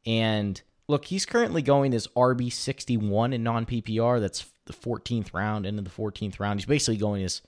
[0.05, 4.21] And look, he's currently going as RB 61 in non PPR.
[4.21, 6.61] That's the 14th round, into the 14th round.
[6.61, 7.43] He's basically going as,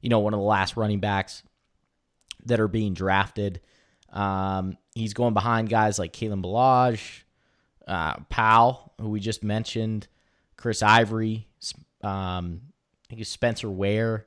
[0.00, 1.42] you know, one of the last running backs
[2.46, 3.60] that are being drafted.
[4.10, 7.22] Um, he's going behind guys like Kalen Ballage,
[7.86, 10.06] uh, Powell, who we just mentioned,
[10.56, 11.48] Chris Ivory,
[12.02, 14.26] um, I think it's Spencer Ware,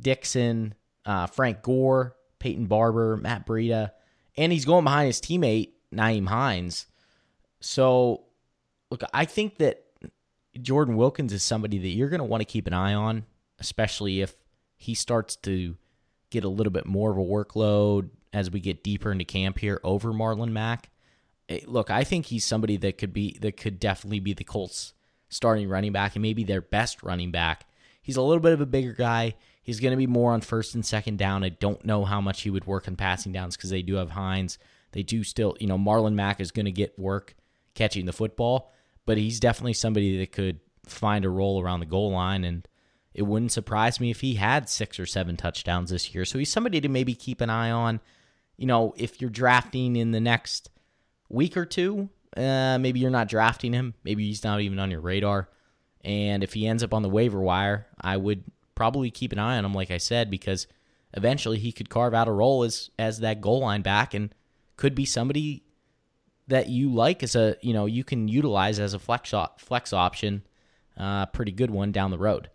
[0.00, 3.90] Dixon, uh, Frank Gore, Peyton Barber, Matt Breida,
[4.36, 6.86] and he's going behind his teammate Nyheim Hines.
[7.60, 8.24] So,
[8.90, 9.84] look, I think that
[10.60, 13.24] Jordan Wilkins is somebody that you're going to want to keep an eye on,
[13.58, 14.34] especially if
[14.76, 15.76] he starts to
[16.30, 19.80] get a little bit more of a workload as we get deeper into camp here
[19.84, 20.90] over Marlon Mack.
[21.48, 24.94] Eh, Look, I think he's somebody that could be that could definitely be the Colts
[25.28, 27.66] starting running back and maybe their best running back.
[28.02, 29.34] He's a little bit of a bigger guy.
[29.62, 31.44] He's going to be more on first and second down.
[31.44, 34.10] I don't know how much he would work on passing downs because they do have
[34.10, 34.58] Hines.
[34.92, 37.36] They do still, you know, Marlon Mack is going to get work
[37.74, 38.72] catching the football,
[39.06, 42.44] but he's definitely somebody that could find a role around the goal line.
[42.44, 42.66] And
[43.14, 46.24] it wouldn't surprise me if he had six or seven touchdowns this year.
[46.24, 48.00] So he's somebody to maybe keep an eye on.
[48.56, 50.70] You know, if you're drafting in the next
[51.28, 53.94] week or two, uh, maybe you're not drafting him.
[54.04, 55.48] Maybe he's not even on your radar.
[56.02, 59.58] And if he ends up on the waiver wire, I would probably keep an eye
[59.58, 60.66] on him, like I said, because
[61.14, 64.34] eventually he could carve out a role as as that goal line back and
[64.76, 65.64] could be somebody
[66.50, 69.92] that you like as a you know you can utilize as a flex op- flex
[69.92, 70.42] option,
[70.96, 72.50] uh, pretty good one down the road.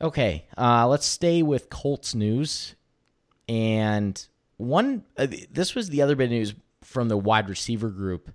[0.00, 2.74] Okay, uh, let's stay with Colts news,
[3.48, 8.32] and one uh, this was the other bit of news from the wide receiver group,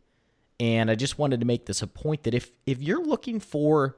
[0.60, 3.98] and I just wanted to make this a point that if if you're looking for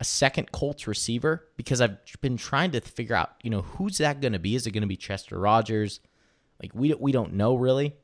[0.00, 4.20] a second Colts receiver, because I've been trying to figure out, you know, who's that
[4.20, 4.54] going to be?
[4.54, 6.00] Is it going to be Chester Rogers?
[6.62, 7.96] Like we we don't know really.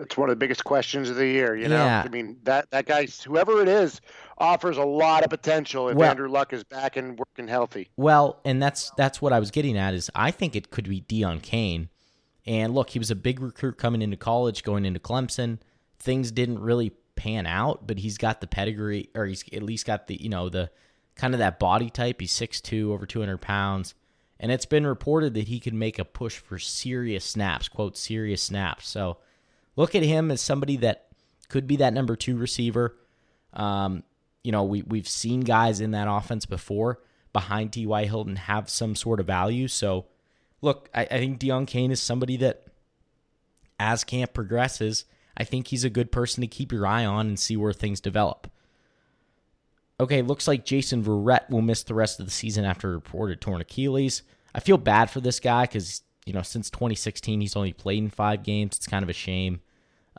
[0.00, 1.56] It's one of the biggest questions of the year.
[1.56, 2.02] You know, yeah.
[2.04, 4.00] I mean that that guy, whoever it is,
[4.38, 7.88] offers a lot of potential if well, Andrew Luck is back and working healthy.
[7.96, 11.00] Well, and that's that's what I was getting at is I think it could be
[11.00, 11.88] Deon Cain.
[12.46, 15.58] And look, he was a big recruit coming into college, going into Clemson.
[15.98, 20.06] Things didn't really pan out, but he's got the pedigree, or he's at least got
[20.06, 20.70] the you know the
[21.16, 22.20] kind of that body type.
[22.20, 23.94] He's 6'2", over 200 pounds.
[24.40, 28.40] And it's been reported that he could make a push for serious snaps, quote, serious
[28.40, 28.88] snaps.
[28.88, 29.18] So
[29.78, 31.06] look at him as somebody that
[31.48, 32.96] could be that number two receiver.
[33.52, 34.02] Um,
[34.42, 36.98] you know, we, we've seen guys in that offense before
[37.32, 38.04] behind T.Y.
[38.06, 39.68] Hilton have some sort of value.
[39.68, 40.06] So,
[40.60, 42.64] look, I, I think Deon Cain is somebody that,
[43.78, 45.04] as camp progresses,
[45.36, 48.00] I think he's a good person to keep your eye on and see where things
[48.00, 48.50] develop.
[50.00, 53.60] Okay, looks like Jason Verrett will miss the rest of the season after reported torn
[53.60, 54.22] Achilles.
[54.52, 58.10] I feel bad for this guy because, you know, since 2016, he's only played in
[58.10, 58.76] five games.
[58.76, 59.60] It's kind of a shame.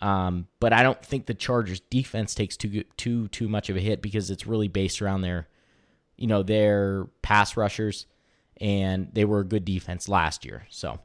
[0.01, 3.81] Um, but I don't think the Chargers defense takes too too too much of a
[3.81, 5.47] hit because it's really based around their,
[6.17, 8.05] you know, their pass rushers,
[8.57, 10.65] and they were a good defense last year.
[10.69, 10.99] So,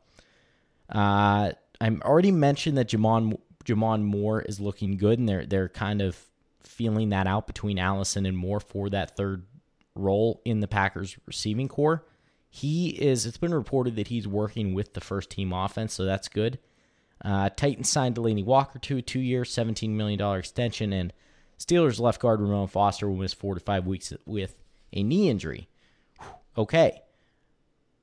[0.90, 6.00] uh, I'm already mentioned that J'Mon J'Mon Moore is looking good, and they're they're kind
[6.00, 6.16] of
[6.62, 9.44] feeling that out between Allison and Moore for that third
[9.94, 12.04] role in the Packers receiving corps.
[12.48, 13.26] He is.
[13.26, 16.60] It's been reported that he's working with the first team offense, so that's good.
[17.24, 21.12] Uh, Titans signed Delanie Walker to a two year, $17 million extension, and
[21.58, 24.56] Steelers left guard Ramon Foster will miss four to five weeks with
[24.92, 25.68] a knee injury.
[26.58, 27.00] Okay.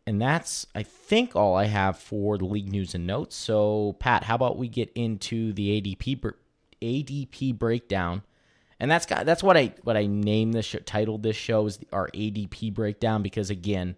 [0.08, 3.36] And that's, I think, all I have for the league news and notes.
[3.36, 6.34] So, Pat, how about we get into the ADP
[6.82, 8.24] ADP breakdown?
[8.80, 11.80] And that's got, that's what I what I named this show, titled this show is
[11.94, 13.96] our ADP breakdown because again,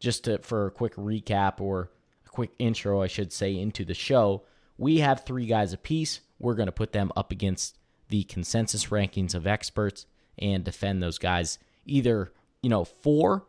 [0.00, 1.90] just to, for a quick recap or
[2.24, 4.42] a quick intro, I should say, into the show,
[4.76, 6.20] we have three guys apiece.
[6.38, 10.06] We're going to put them up against the consensus rankings of experts
[10.38, 12.32] and defend those guys either,
[12.62, 13.46] you know, for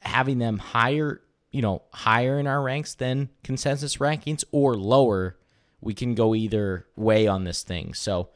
[0.00, 5.38] having them higher, you know, higher in our ranks than consensus rankings or lower.
[5.80, 7.94] We can go either way on this thing.
[7.94, 8.28] So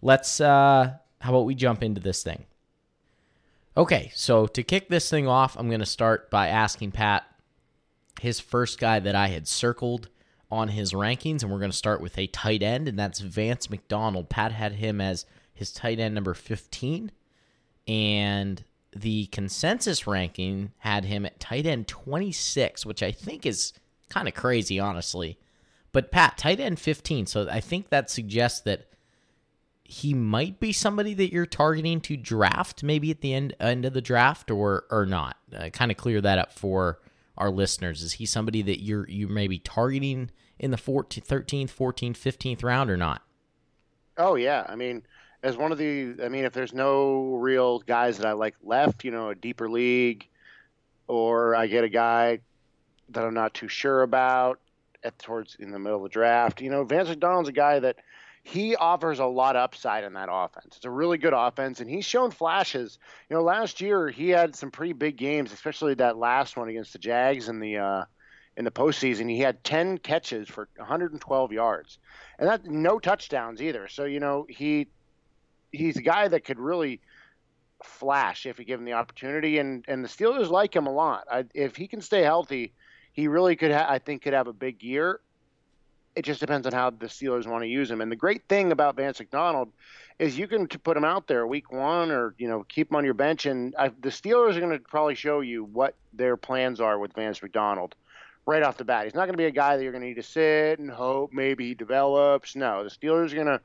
[0.00, 2.46] let's, uh, how about we jump into this thing?
[3.76, 7.24] Okay, so to kick this thing off, I'm going to start by asking Pat
[8.20, 10.08] his first guy that I had circled
[10.52, 13.70] on his rankings, and we're going to start with a tight end, and that's Vance
[13.70, 14.28] McDonald.
[14.28, 17.10] Pat had him as his tight end number 15,
[17.88, 18.62] and
[18.94, 23.72] the consensus ranking had him at tight end 26, which I think is
[24.10, 25.38] kind of crazy, honestly.
[25.90, 28.88] But Pat, tight end 15, so I think that suggests that
[29.84, 33.94] he might be somebody that you're targeting to draft maybe at the end end of
[33.94, 35.38] the draft or or not.
[35.54, 36.98] Uh, kind of clear that up for
[37.42, 38.02] our listeners.
[38.02, 42.62] Is he somebody that you're you may be targeting in the 14th, 13th, 14th, 15th
[42.62, 43.22] round or not?
[44.16, 45.02] Oh yeah, I mean,
[45.42, 49.04] as one of the, I mean, if there's no real guys that I like left,
[49.04, 50.28] you know, a deeper league,
[51.08, 52.38] or I get a guy
[53.08, 54.60] that I'm not too sure about
[55.02, 57.96] at towards in the middle of the draft, you know, Vance McDonald's a guy that
[58.42, 60.76] he offers a lot of upside in that offense.
[60.76, 62.98] It's a really good offense, and he's shown flashes.
[63.30, 66.92] You know, last year he had some pretty big games, especially that last one against
[66.92, 68.04] the Jags in the uh,
[68.56, 69.30] in the postseason.
[69.30, 71.98] He had 10 catches for 112 yards,
[72.38, 73.86] and that no touchdowns either.
[73.86, 74.88] So you know he
[75.70, 77.00] he's a guy that could really
[77.84, 81.26] flash if you give him the opportunity, and and the Steelers like him a lot.
[81.30, 82.72] I, if he can stay healthy,
[83.12, 83.70] he really could.
[83.70, 85.20] Ha- I think could have a big year.
[86.14, 88.00] It just depends on how the Steelers want to use him.
[88.00, 89.72] And the great thing about Vance McDonald
[90.18, 93.04] is you can put him out there week one, or you know keep him on
[93.04, 96.80] your bench, and I, the Steelers are going to probably show you what their plans
[96.80, 97.94] are with Vance McDonald
[98.46, 99.04] right off the bat.
[99.04, 100.90] He's not going to be a guy that you're going to need to sit and
[100.90, 102.56] hope maybe he develops.
[102.56, 103.60] No, the Steelers are going to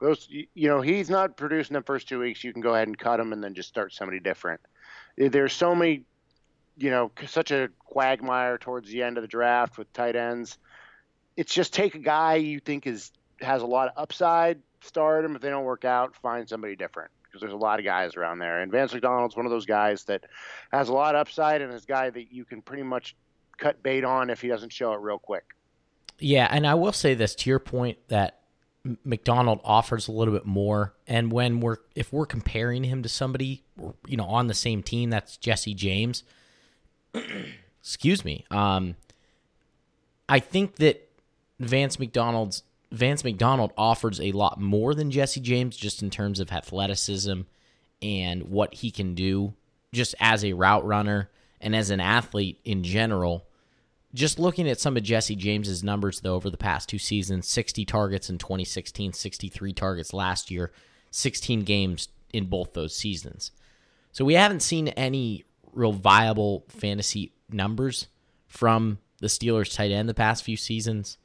[0.00, 0.28] those.
[0.30, 2.42] You know, he's not producing the first two weeks.
[2.42, 4.60] You can go ahead and cut him and then just start somebody different.
[5.16, 6.04] There's so many,
[6.78, 10.58] you know, such a quagmire towards the end of the draft with tight ends.
[11.36, 15.34] It's just take a guy you think is has a lot of upside, start him.
[15.36, 17.10] If they don't work out, find somebody different.
[17.24, 18.60] because there's a lot of guys around there.
[18.60, 20.24] And Vance McDonald's one of those guys that
[20.70, 23.16] has a lot of upside and is a guy that you can pretty much
[23.58, 25.44] cut bait on if he doesn't show it real quick.
[26.18, 28.40] Yeah, and I will say this to your point that
[29.04, 33.62] McDonald offers a little bit more, and when we're if we're comparing him to somebody
[34.06, 36.24] you know on the same team, that's Jesse James.
[37.80, 38.44] excuse me.
[38.50, 38.96] Um,
[40.28, 41.08] I think that
[41.64, 46.52] Vance McDonald's Vance McDonald offers a lot more than Jesse James just in terms of
[46.52, 47.42] athleticism
[48.02, 49.54] and what he can do
[49.94, 53.46] just as a route runner and as an athlete in general.
[54.12, 57.86] Just looking at some of Jesse James's numbers though over the past two seasons, 60
[57.86, 60.70] targets in 2016, 63 targets last year,
[61.12, 63.52] 16 games in both those seasons.
[64.12, 68.08] So we haven't seen any real viable fantasy numbers
[68.46, 71.16] from the Steelers tight end the past few seasons.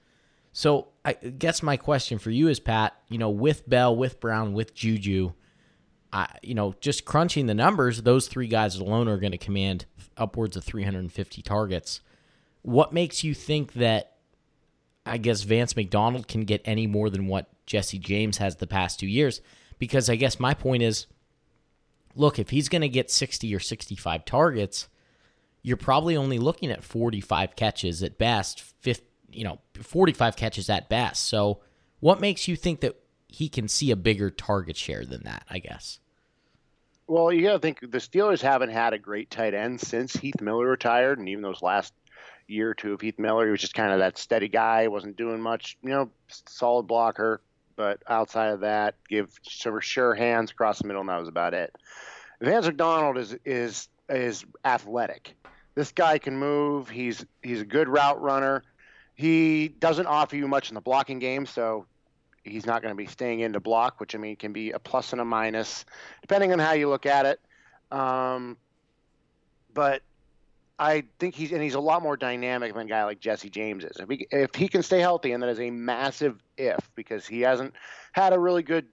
[0.52, 4.54] So I guess my question for you is Pat, you know, with Bell, with Brown,
[4.54, 5.34] with Juju,
[6.12, 9.86] I, you know, just crunching the numbers, those three guys alone are going to command
[10.16, 12.02] upwards of 350 targets.
[12.62, 14.14] What makes you think that
[15.06, 19.00] I guess Vance McDonald can get any more than what Jesse James has the past
[19.00, 19.42] two years?
[19.80, 21.08] Because I guess my point is
[22.16, 24.88] look, if he's going to get 60 or 65 targets,
[25.62, 30.90] you're probably only looking at 45 catches at best, 50, you know, 45 catches at
[30.90, 31.28] best.
[31.28, 31.60] So,
[32.00, 32.96] what makes you think that
[33.28, 36.00] he can see a bigger target share than that, I guess?
[37.08, 40.42] Well, you got to think the Steelers haven't had a great tight end since Heath
[40.42, 41.94] Miller retired, and even those last
[42.48, 45.18] year or two of Heath Miller, he was just kind of that steady guy, wasn't
[45.18, 47.42] doing much, you know, solid blocker,
[47.76, 51.54] but outside of that, give some sure hands across the middle, and that was about
[51.54, 51.74] it.
[52.42, 55.36] Vance McDonald is is is athletic.
[55.76, 56.90] This guy can move.
[56.90, 58.64] He's he's a good route runner.
[59.18, 61.88] He doesn't offer you much in the blocking game, so
[62.44, 64.80] he's not going to be staying in to block, which I mean can be a
[64.80, 65.86] plus and a minus,
[66.22, 67.40] depending on how you look at it.
[67.92, 68.58] Um,
[69.74, 70.04] but
[70.78, 73.84] I think he's and he's a lot more dynamic than a guy like Jesse James
[73.84, 73.98] is.
[74.00, 77.42] If he, if he can stay healthy, and that is a massive if because he
[77.42, 77.74] hasn't
[78.12, 78.86] had a really good.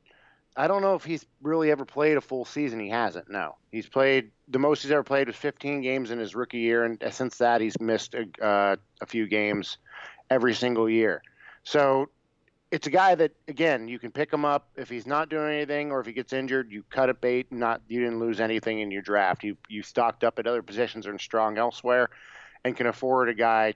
[0.57, 2.81] I don't know if he's really ever played a full season.
[2.81, 3.29] He hasn't.
[3.29, 6.85] No, he's played the most he's ever played was 15 games in his rookie year,
[6.85, 9.77] and since that he's missed a, uh, a few games
[10.35, 11.23] every single year.
[11.63, 12.11] So
[12.71, 15.93] it's a guy that again you can pick him up if he's not doing anything
[15.93, 17.53] or if he gets injured, you cut a bait.
[17.53, 19.45] Not you didn't lose anything in your draft.
[19.45, 22.11] You you stocked up at other positions and strong elsewhere,
[22.65, 23.75] and can afford a guy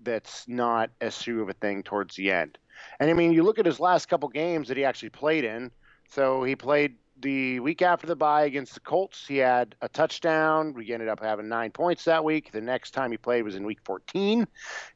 [0.00, 2.58] that's not as true of a thing towards the end.
[3.00, 5.70] And I mean, you look at his last couple games that he actually played in.
[6.08, 9.26] So he played the week after the bye against the Colts.
[9.26, 10.74] He had a touchdown.
[10.74, 12.52] We ended up having nine points that week.
[12.52, 14.46] The next time he played was in week 14.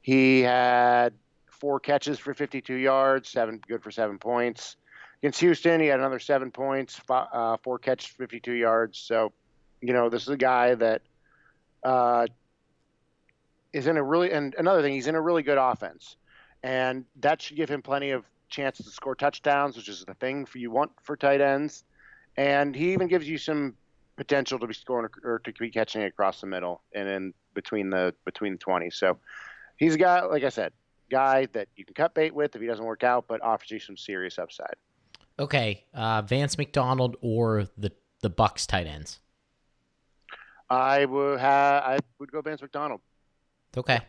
[0.03, 1.15] He had
[1.47, 4.77] four catches for 52 yards, seven good for seven points.
[5.23, 8.99] Against Houston, he had another seven points, five, uh, four catches, 52 yards.
[8.99, 9.33] So,
[9.83, 11.03] you know, this is a guy that
[11.83, 12.27] uh,
[13.73, 16.17] is in a really and another thing, he's in a really good offense,
[16.63, 20.47] and that should give him plenty of chances to score touchdowns, which is the thing
[20.47, 21.85] for you want for tight ends.
[22.37, 23.75] And he even gives you some
[24.17, 28.15] potential to be scoring or to be catching across the middle and in between the
[28.25, 28.95] between the 20s.
[28.95, 29.19] So
[29.77, 30.73] he's a guy, like I said,
[31.11, 33.81] guy that you can cut bait with if he doesn't work out, but offers you
[33.81, 34.75] some serious upside.
[35.39, 39.21] Okay, uh, Vance McDonald or the the Bucks tight ends.
[40.69, 41.83] I would have.
[41.83, 43.01] I would go Vance McDonald.
[43.77, 44.01] Okay.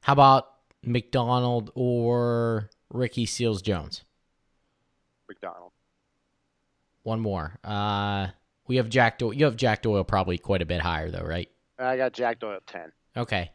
[0.00, 0.48] How about
[0.82, 4.04] McDonald or Ricky Seals Jones?
[5.28, 5.72] McDonald.
[7.06, 7.56] One more.
[7.62, 8.26] Uh,
[8.66, 9.18] we have Jack.
[9.18, 11.48] Do- you have Jack Doyle probably quite a bit higher though, right?
[11.78, 12.90] I got Jack Doyle ten.
[13.16, 13.48] Okay.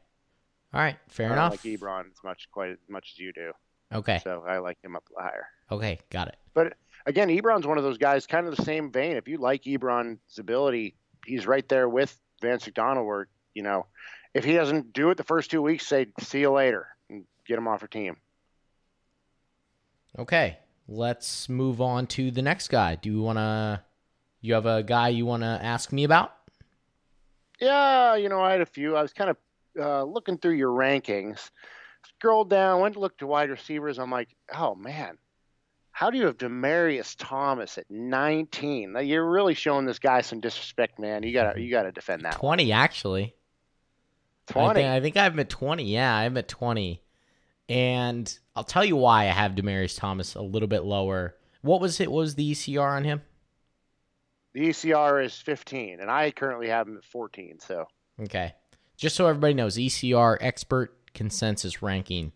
[0.73, 0.95] All right.
[1.09, 1.37] Fair enough.
[1.37, 1.65] I enough.
[1.65, 3.51] like Ebron as much quite as much as you do.
[3.93, 4.21] Okay.
[4.23, 5.47] So I like him up higher.
[5.69, 5.99] Okay.
[6.09, 6.37] Got it.
[6.53, 9.17] But again, Ebron's one of those guys, kind of the same vein.
[9.17, 13.05] If you like Ebron's ability, he's right there with Vance McDonald.
[13.05, 13.85] Where you know,
[14.33, 17.57] if he doesn't do it the first two weeks, say see you later and get
[17.57, 18.15] him off your team.
[20.17, 20.57] Okay.
[20.93, 22.95] Let's move on to the next guy.
[22.95, 23.81] Do you want to?
[24.41, 26.33] You have a guy you want to ask me about?
[27.61, 28.97] Yeah, you know, I had a few.
[28.97, 29.37] I was kind of
[29.79, 31.49] uh, looking through your rankings,
[32.03, 33.99] scrolled down, went to look to wide receivers.
[33.99, 35.17] I'm like, oh man,
[35.93, 38.91] how do you have Demaryius Thomas at 19?
[38.91, 41.23] Now, you're really showing this guy some disrespect, man.
[41.23, 42.33] You gotta you gotta defend that.
[42.33, 42.57] one.
[42.57, 43.33] 20 actually.
[44.49, 44.73] I 20.
[44.73, 45.85] think, I think I have him at 20.
[45.85, 47.01] Yeah, I have him at 20.
[47.69, 51.35] And I'll tell you why I have Demaryius Thomas a little bit lower.
[51.61, 52.11] What was it?
[52.11, 53.21] What was the ECR on him?
[54.53, 57.59] The ECR is 15, and I currently have him at 14.
[57.59, 57.85] So
[58.21, 58.53] Okay.
[58.97, 62.33] Just so everybody knows, ECR expert consensus ranking.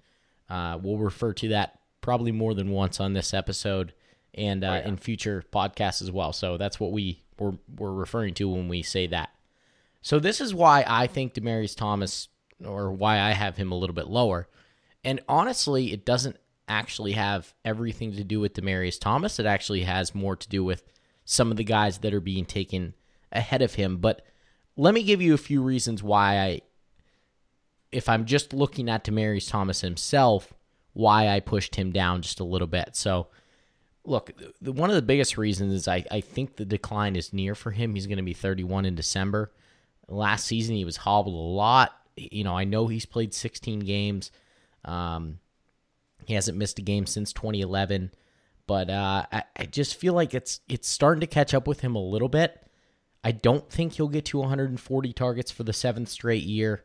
[0.50, 3.94] Uh, we'll refer to that probably more than once on this episode.
[4.34, 4.88] and uh, Oh, yeah.
[4.88, 6.34] in future podcasts as well.
[6.34, 9.30] So that's what we were, we're referring to when we say that.
[10.02, 12.28] So this is why I think Demaryius Thomas,
[12.64, 14.48] or why I have him a little bit lower.
[15.06, 16.38] And honestly, it doesn't
[16.68, 19.40] actually have everything to do with Demaryius Thomas.
[19.40, 20.84] It actually has more to do with
[21.24, 22.96] some of the guys that are being taken
[23.32, 23.98] ahead of him.
[23.98, 24.26] But
[24.76, 26.62] let me give you a few reasons why I,
[27.92, 30.52] if I'm just looking at Demaryius Thomas himself,
[30.94, 32.96] why I pushed him down just a little bit.
[32.96, 33.28] So,
[34.06, 37.54] look, the, one of the biggest reasons is I, I think the decline is near
[37.54, 37.94] for him.
[37.94, 39.52] He's going to be 31 in December.
[40.08, 41.94] Last season, he was hobbled a lot.
[42.16, 44.32] You know, I know he's played 16 games.
[44.86, 45.40] Um,
[46.26, 48.12] he hasn't missed a game since 2011,
[48.68, 51.96] but uh, I, I just feel like it's it's starting to catch up with him
[51.96, 52.62] a little bit.
[53.24, 56.84] I don't think he'll get to 140 targets for the seventh straight year.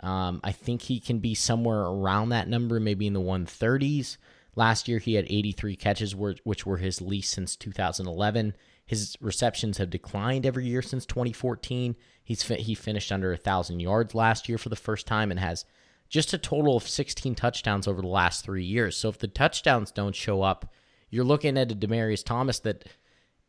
[0.00, 4.16] Um, I think he can be somewhere around that number, maybe in the 130s.
[4.56, 8.54] Last year, he had 83 catches, which were his least since 2011.
[8.84, 11.94] His receptions have declined every year since 2014.
[12.24, 15.64] He's he finished under 1,000 yards last year for the first time and has
[16.10, 18.96] just a total of 16 touchdowns over the last three years.
[18.96, 20.70] So if the touchdowns don't show up,
[21.08, 22.84] you're looking at a Demaryius Thomas that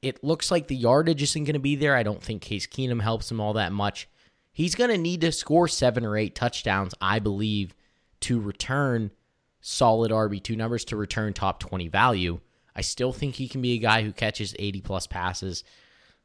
[0.01, 1.95] it looks like the yardage isn't going to be there.
[1.95, 4.07] I don't think Case Keenum helps him all that much.
[4.53, 7.75] He's going to need to score seven or eight touchdowns, I believe,
[8.21, 9.11] to return
[9.59, 12.39] solid RB2 numbers, to return top 20 value.
[12.75, 15.63] I still think he can be a guy who catches 80 plus passes.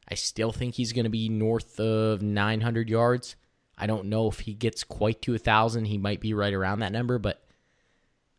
[0.09, 3.37] I still think he's going to be north of 900 yards.
[3.79, 5.87] I don't know if he gets quite to a thousand.
[5.87, 7.43] He might be right around that number, but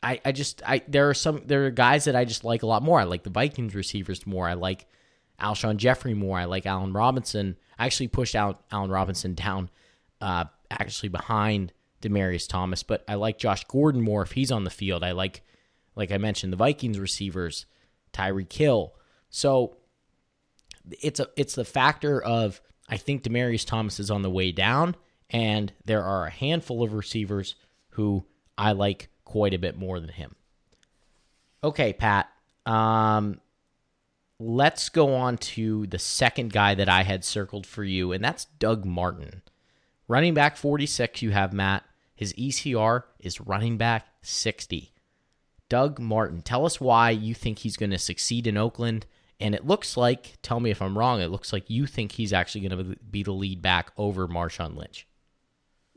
[0.01, 2.67] I, I just I there are some there are guys that I just like a
[2.67, 2.99] lot more.
[2.99, 4.47] I like the Vikings receivers more.
[4.47, 4.88] I like
[5.39, 6.38] Alshon Jeffery more.
[6.38, 7.57] I like Allen Robinson.
[7.77, 9.69] I actually pushed out Allen Robinson down
[10.21, 14.69] uh, actually behind Demaryius Thomas, but I like Josh Gordon more if he's on the
[14.69, 15.03] field.
[15.03, 15.41] I like
[15.95, 17.65] like I mentioned the Vikings receivers,
[18.13, 18.93] Tyreek Hill.
[19.29, 19.77] So
[21.01, 24.95] it's a it's the factor of I think Demaryius Thomas is on the way down
[25.30, 27.55] and there are a handful of receivers
[27.91, 28.25] who
[28.57, 30.36] I like quite a bit more than him.
[31.63, 32.30] Okay, Pat.
[32.65, 33.39] Um,
[34.39, 38.45] let's go on to the second guy that I had circled for you, and that's
[38.45, 39.41] Doug Martin.
[40.07, 41.84] Running back 46, you have Matt.
[42.15, 44.93] His ECR is running back 60.
[45.69, 49.05] Doug Martin, tell us why you think he's going to succeed in Oakland.
[49.39, 52.34] And it looks like, tell me if I'm wrong, it looks like you think he's
[52.34, 55.05] actually going to be the lead back over Marshawn Lynch.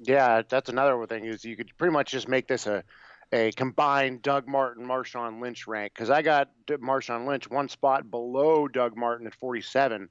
[0.01, 2.85] Yeah, that's another thing is you could pretty much just make this a
[3.33, 8.67] a combined Doug Martin Marshawn Lynch rank because I got Marshawn Lynch one spot below
[8.67, 10.09] Doug Martin at 47,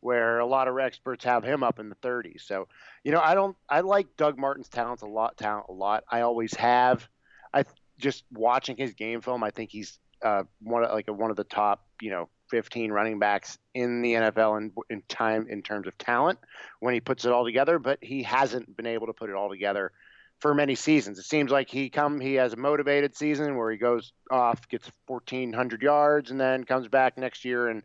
[0.00, 2.42] where a lot of experts have him up in the 30s.
[2.42, 2.68] So
[3.04, 6.04] you know I don't I like Doug Martin's talents a lot talent a lot.
[6.10, 7.08] I always have.
[7.52, 7.64] I
[7.98, 9.42] just watching his game film.
[9.42, 13.18] I think he's uh, one of, like one of the top you know 15 running
[13.18, 16.38] backs in the NFL in, in time in terms of talent
[16.80, 19.48] when he puts it all together, but he hasn't been able to put it all
[19.48, 19.90] together
[20.38, 21.18] for many seasons.
[21.18, 24.90] It seems like he come he has a motivated season where he goes off, gets
[25.06, 27.82] 1400 yards and then comes back next year and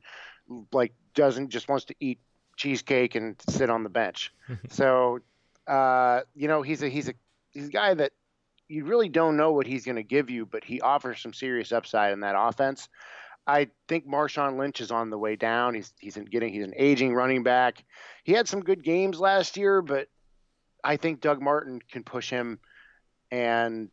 [0.74, 2.20] like doesn't just wants to eat
[2.58, 4.34] cheesecake and sit on the bench.
[4.70, 5.22] so
[5.66, 7.14] uh, you know, he's a he's a
[7.52, 8.12] he's a guy that
[8.68, 11.72] you really don't know what he's going to give you, but he offers some serious
[11.72, 12.90] upside in that offense.
[13.48, 15.74] I think Marshawn Lynch is on the way down.
[15.74, 17.84] He's he's getting he's an aging running back.
[18.26, 20.10] He had some good games last year, but
[20.84, 22.60] I think Doug Martin can push him
[23.32, 23.90] and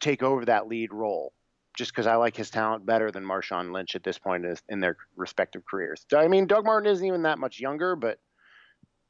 [0.00, 1.32] take over that lead role.
[1.76, 4.80] Just because I like his talent better than Marshawn Lynch at this point in, in
[4.80, 6.04] their respective careers.
[6.14, 8.18] I mean, Doug Martin isn't even that much younger, but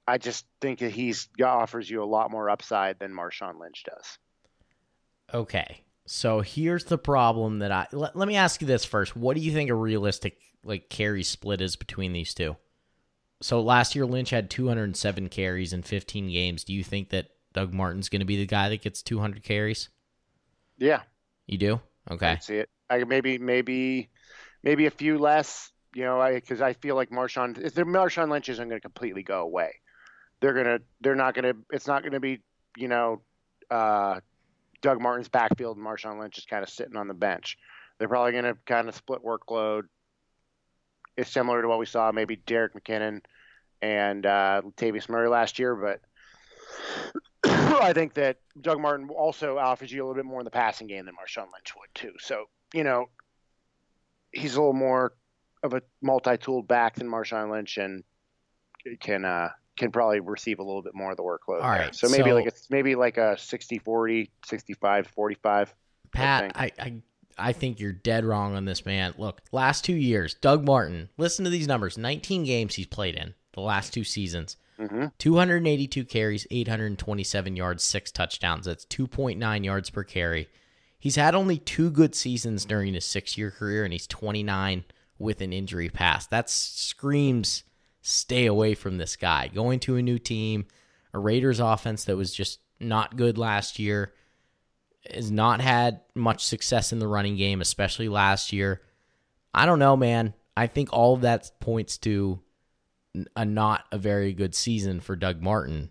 [0.07, 4.19] I just think that he's offers you a lot more upside than Marshawn Lynch does.
[5.35, 9.17] Okay, so here's the problem that I let, let me ask you this first.
[9.17, 12.57] What do you think a realistic like carry split is between these two?
[13.41, 16.65] So last year Lynch had 207 carries in 15 games.
[16.65, 19.89] Do you think that Doug Martin's going to be the guy that gets 200 carries?
[20.79, 21.03] Yeah,
[21.47, 21.81] you do.
[22.11, 22.71] Okay, I see it.
[22.91, 24.11] I maybe maybe
[24.63, 25.71] maybe a few less.
[25.95, 28.83] You know, I because I, feel like Marshawn if the Marshawn Lynch isn't going to
[28.83, 29.75] completely go away.
[30.41, 32.41] They're gonna they're not gonna it's not gonna be
[32.77, 33.23] you know
[33.71, 34.21] uh,
[34.83, 37.57] Doug Martin's backfield and Marshawn Lynch is kind of sitting on the bench.
[37.99, 39.83] They're probably going to kind of split workload.
[41.17, 43.21] It's similar to what we saw maybe Jerick McKinnon
[43.81, 46.01] and uh, Latavius Murray last year, but
[47.45, 50.87] I think that Doug Martin also offers you a little bit more in the passing
[50.87, 52.13] game than Marshawn Lynch would too.
[52.19, 53.09] So you know
[54.33, 55.13] he's a little more
[55.63, 58.03] of a multi-tooled back than Marshawn Lynch and
[59.01, 61.63] can uh, can probably receive a little bit more of the workload.
[61.63, 61.85] All right.
[61.85, 61.93] there.
[61.93, 65.75] So maybe so- like a maybe like a 60 40, 65 45.
[66.13, 67.03] Pat, I, I
[67.39, 69.15] I think you're dead wrong on this, man.
[69.17, 73.35] Look, last two years, Doug Martin, listen to these numbers 19 games he's played in
[73.55, 74.57] the last two seasons.
[74.79, 75.07] Mm-hmm.
[75.19, 78.67] 282 carries, 827 yards, six touchdowns.
[78.67, 80.49] That's 2.9 yards per carry.
[80.99, 84.85] He's had only two good seasons during his six year career, and he's 29
[85.19, 86.31] with an injury past.
[86.31, 87.65] That screams
[88.03, 89.49] stay away from this guy.
[89.49, 90.67] Going to a new team,
[91.15, 94.13] a Raiders offense that was just not good last year,
[95.11, 98.83] has not had much success in the running game, especially last year.
[99.55, 100.35] I don't know, man.
[100.57, 102.41] I think all of that points to
[103.37, 105.91] a not a very good season for Doug Martin.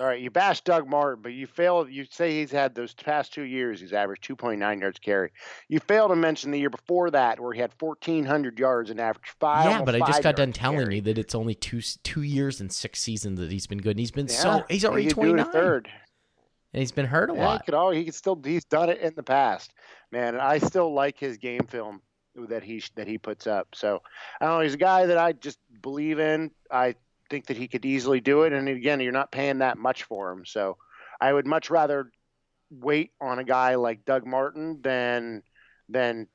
[0.00, 1.88] All right, you bash Doug Martin, but you fail.
[1.88, 5.30] You say he's had those past two years, he's averaged 2.9 yards carry.
[5.68, 9.34] You fail to mention the year before that, where he had 1,400 yards and averaged
[9.38, 9.66] five.
[9.66, 10.96] Yeah, but I just got done telling carry.
[10.96, 14.00] you that it's only two two years and six seasons that he's been good, and
[14.00, 15.88] he's been Yeah, so he's already he could do it 29, third.
[16.72, 17.64] and he's been hurt a Yeah, he lot.
[17.64, 17.74] could.
[17.74, 18.40] all he could still.
[18.44, 19.74] He's done it in the past,
[20.10, 20.34] man.
[20.34, 22.02] And I still like his game film
[22.48, 23.68] that he that he puts up.
[23.76, 24.02] So
[24.40, 24.60] I don't know.
[24.64, 26.50] He's a guy that I just believe in.
[26.68, 26.96] I
[27.30, 28.52] think that he could easily do it.
[28.52, 30.44] And again, you're not paying that much for him.
[30.44, 30.76] So
[31.20, 32.10] I would much rather
[32.70, 35.42] wait on a guy like Doug Martin than
[35.88, 36.28] than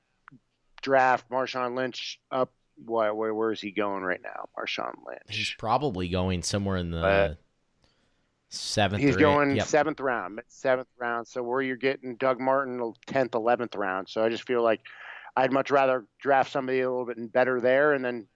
[0.82, 2.52] draft Marshawn Lynch up.
[2.86, 5.22] Why, where, where is he going right now, Marshawn Lynch?
[5.28, 7.34] He's probably going somewhere in the Uh,
[8.48, 9.04] seventh.
[9.04, 9.58] He's going.
[9.58, 9.68] Yep.
[9.68, 11.28] seventh round, seventh round.
[11.28, 14.08] So where you're getting Doug Martin, tenth, eleventh round.
[14.08, 14.80] So I just feel like
[15.36, 18.28] I'd much rather draft somebody a little bit better there, and then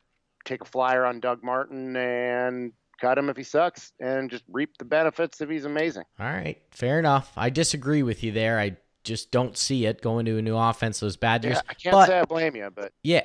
[0.45, 4.77] take a flyer on Doug Martin and cut him if he sucks, and just reap
[4.77, 6.03] the benefits if he's amazing.
[6.19, 7.31] All right, fair enough.
[7.35, 8.59] I disagree with you there.
[8.59, 10.99] I just don't see it going to a new offense.
[10.99, 13.23] Those Badgers, Yeah, I can't but say I blame you, but yeah,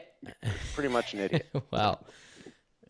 [0.75, 1.47] pretty much an idiot.
[1.71, 2.05] well,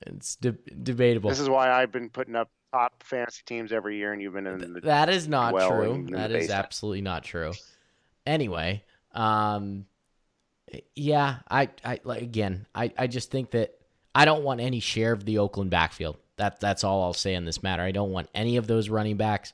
[0.06, 0.52] it's de-
[0.82, 1.28] debatable.
[1.30, 4.46] this is why I've been putting up top fantasy teams every year, and you've been
[4.46, 6.06] in the That is not well true.
[6.10, 6.58] That is basement.
[6.58, 7.52] absolutely not true.
[8.26, 9.86] Anyway, um,
[10.94, 13.74] yeah, I, I like again, I, I just think that
[14.18, 16.16] I don't want any share of the Oakland backfield.
[16.38, 17.84] That that's all I'll say on this matter.
[17.84, 19.52] I don't want any of those running backs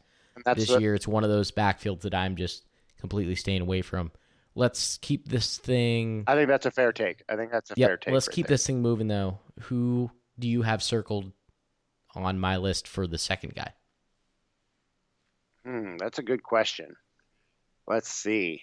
[0.54, 0.94] this year.
[0.94, 2.64] It's one of those backfields that I'm just
[2.98, 4.10] completely staying away from.
[4.54, 6.24] Let's keep this thing.
[6.26, 7.24] I think that's a fair take.
[7.28, 8.14] I think that's a fair Yep, take.
[8.14, 9.38] let's keep this thing moving though.
[9.64, 11.30] Who do you have circled
[12.14, 13.72] on my list for the second guy?
[15.66, 16.96] Hmm, that's a good question.
[17.86, 18.62] Let's see.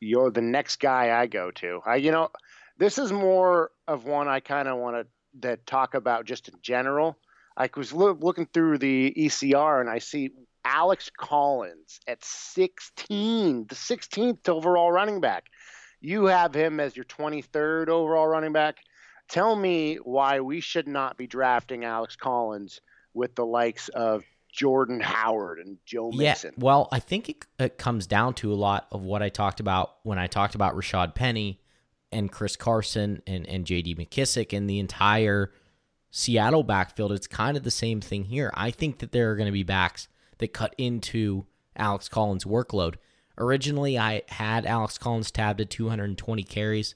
[0.00, 1.80] You're the next guy I go to.
[1.84, 2.30] I, you know,
[2.78, 5.06] this is more of one I kind of want to
[5.40, 7.18] that talk about just in general.
[7.56, 10.30] I was loo- looking through the ECR and I see
[10.64, 15.44] Alex Collins at 16, the 16th overall running back.
[16.00, 18.78] You have him as your 23rd overall running back.
[19.28, 22.80] Tell me why we should not be drafting Alex Collins
[23.14, 26.52] with the likes of Jordan Howard and Joe Mixon.
[26.56, 29.60] Yeah, well, I think it, it comes down to a lot of what I talked
[29.60, 31.60] about when I talked about Rashaad Penny
[32.14, 33.96] and Chris Carson and, and J.D.
[33.96, 35.52] McKissic and the entire
[36.10, 37.12] Seattle backfield.
[37.12, 38.50] It's kind of the same thing here.
[38.54, 40.08] I think that there are going to be backs
[40.38, 41.46] that cut into
[41.76, 42.94] Alex Collins' workload.
[43.36, 46.94] Originally, I had Alex Collins tabbed at 220 carries.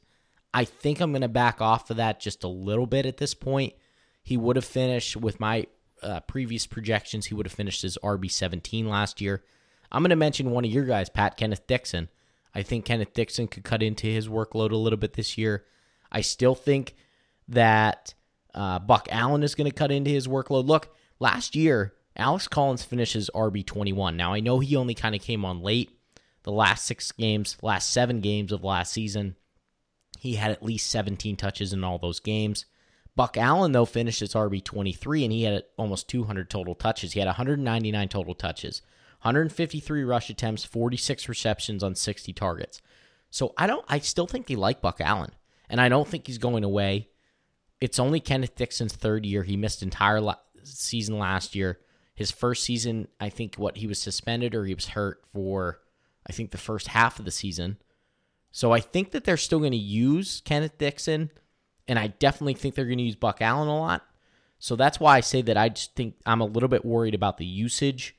[0.55, 3.35] I think I'm going to back off of that just a little bit at this
[3.35, 3.75] point.
[4.23, 5.67] He would have finished with my
[6.03, 7.27] uh, previous projections.
[7.27, 9.43] He would have finished as RB 17 last year.
[9.91, 12.09] I'm going to mention one of your guys, Pat Kenneth Dixon.
[12.55, 15.65] I think Kenneth Dixon could cut into his workload a little bit this year.
[16.11, 16.95] I still think
[17.49, 18.15] that
[18.55, 20.67] uh, Buck Allen is going to cut into his workload.
[20.67, 24.17] Look, last year, Alex Collins finishes RB 21.
[24.17, 25.91] Now, I know he only kind of came on late.
[26.43, 29.37] The last six games, last seven games of last season,
[30.19, 32.65] he had at least 17 touches in all those games.
[33.15, 37.13] Buck Allen, though, finished as RB 23, and he had almost 200 total touches.
[37.13, 38.83] He had 199 total touches,
[39.23, 42.81] 153 rush attempts, 46 receptions on 60 targets.
[43.31, 43.85] So I don't.
[43.89, 45.33] I still think they like Buck Allen,
[45.69, 47.09] and I don't think he's going away.
[47.81, 49.43] It's only Kenneth Dixon's third year.
[49.43, 51.79] He missed entire la- season last year.
[52.15, 55.81] His first season, I think, what he was suspended or he was hurt for,
[56.27, 57.77] I think the first half of the season.
[58.51, 61.31] So I think that they're still going to use Kenneth Dixon,
[61.87, 64.05] and I definitely think they're going to use Buck Allen a lot.
[64.59, 67.37] So that's why I say that I just think I'm a little bit worried about
[67.37, 68.17] the usage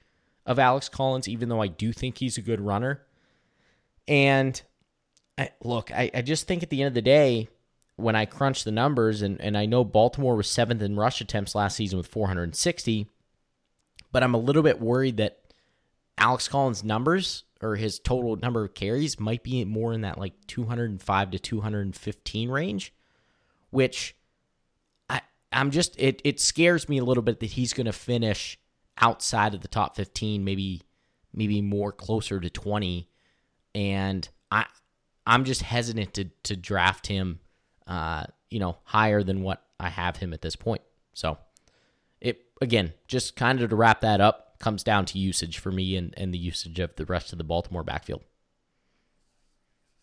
[0.50, 3.04] of Alex Collins, even though I do think he's a good runner.
[4.08, 4.60] And
[5.38, 7.48] I, look, I, I just think at the end of the day,
[7.96, 11.54] when I crunch the numbers, and, and I know Baltimore was seventh in rush attempts
[11.54, 13.08] last season with 460,
[14.12, 15.40] but I'm a little bit worried that
[16.18, 20.34] Alex Collins' numbers or his total number of carries might be more in that like
[20.48, 22.94] 205 to 215 range,
[23.70, 24.16] which
[25.10, 25.22] I
[25.52, 28.59] I'm just it it scares me a little bit that he's going to finish
[29.00, 30.82] outside of the top 15, maybe
[31.34, 33.08] maybe more closer to 20,
[33.76, 34.66] and I
[35.26, 37.40] I'm just hesitant to to draft him,
[37.88, 40.82] uh, you know, higher than what I have him at this point.
[41.14, 41.38] So
[42.22, 45.96] it again, just kind of to wrap that up, comes down to usage for me
[45.96, 48.22] and, and the usage of the rest of the Baltimore backfield.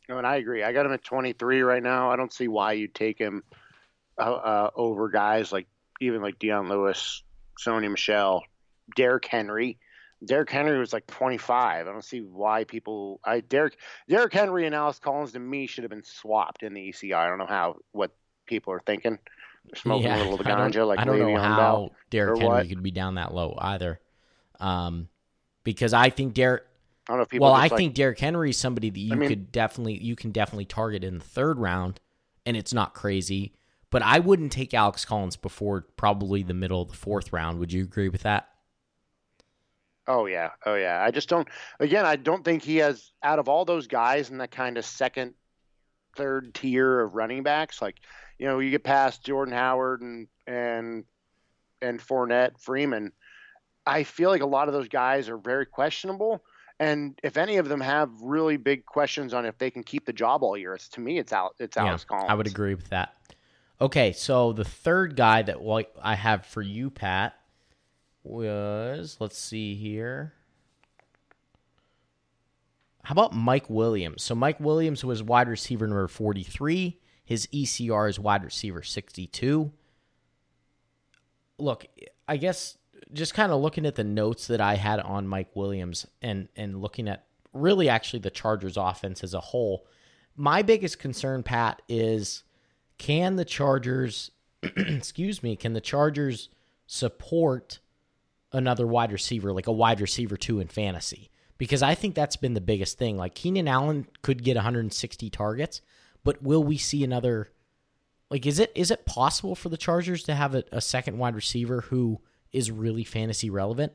[0.09, 0.63] No, and I agree.
[0.63, 2.11] I got him at 23 right now.
[2.11, 3.43] I don't see why you'd take him
[4.19, 5.67] uh, uh, over guys like
[6.01, 7.23] even like Dion Lewis,
[7.59, 8.45] Sony Michel,
[8.95, 9.78] Derrick Henry.
[10.24, 11.87] Derrick Henry was like 25.
[11.87, 13.20] I don't see why people.
[13.24, 13.76] I Derrick
[14.09, 17.14] Derrick Henry and Alex Collins to me should have been swapped in the ECI.
[17.14, 18.12] I don't know how what
[18.47, 19.18] people are thinking.
[19.66, 22.68] They're smoking yeah, a little of ganja like I don't know how Derrick Henry what?
[22.68, 24.01] could be down that low either.
[24.59, 25.09] Um,
[25.64, 26.62] because I think Derrick.
[27.09, 27.47] I don't know if people.
[27.47, 30.16] Well, I like, think Derrick Henry is somebody that you I mean, could definitely you
[30.16, 32.01] can definitely target in the third round,
[32.47, 33.53] and it's not crazy.
[33.91, 37.59] But I wouldn't take Alex Collins before probably the middle of the fourth round.
[37.61, 38.49] Would you agree with that?
[40.09, 41.03] Oh yeah, oh yeah.
[41.03, 41.49] I just don't.
[41.81, 44.85] Again, I don't think he has out of all those guys in that kind of
[44.85, 45.35] second,
[46.17, 47.83] third tier of running backs.
[47.83, 47.97] Like,
[48.39, 51.05] you know, you get past Jordan Howard and and
[51.83, 53.13] and Fournette, Freeman.
[53.87, 56.43] I feel like a lot of those guys are very questionable.
[56.79, 60.13] And if any of them have really big questions on if they can keep the
[60.13, 61.55] job all year, it's to me, it's out.
[61.59, 62.31] It's Alex yeah, Collins.
[62.31, 63.15] I would agree with that.
[63.81, 65.59] Okay, so the third guy that
[66.03, 67.35] I have for you, Pat,
[68.27, 70.33] was let's see here.
[73.05, 74.22] How about Mike Williams?
[74.22, 76.99] So Mike Williams was wide receiver number 43.
[77.24, 79.70] His ECR is wide receiver 62.
[81.59, 81.87] Look,
[82.27, 82.77] I guess
[83.12, 86.81] just kind of looking at the notes that I had on Mike Williams and and
[86.81, 89.87] looking at really actually the Chargers offense as a whole,
[90.37, 92.43] my biggest concern, Pat, is
[92.99, 94.31] can the Chargers
[94.62, 96.49] excuse me, can the Chargers
[96.87, 97.79] support
[98.57, 101.31] another wide receiver, like a wide receiver two in fantasy.
[101.59, 103.17] Because I think that's been the biggest thing.
[103.17, 105.81] Like Keenan Allen could get 160 targets,
[106.25, 107.49] but will we see another?
[108.31, 111.35] Like, is it is it possible for the Chargers to have a, a second wide
[111.35, 112.21] receiver who
[112.53, 113.93] is really fantasy relevant?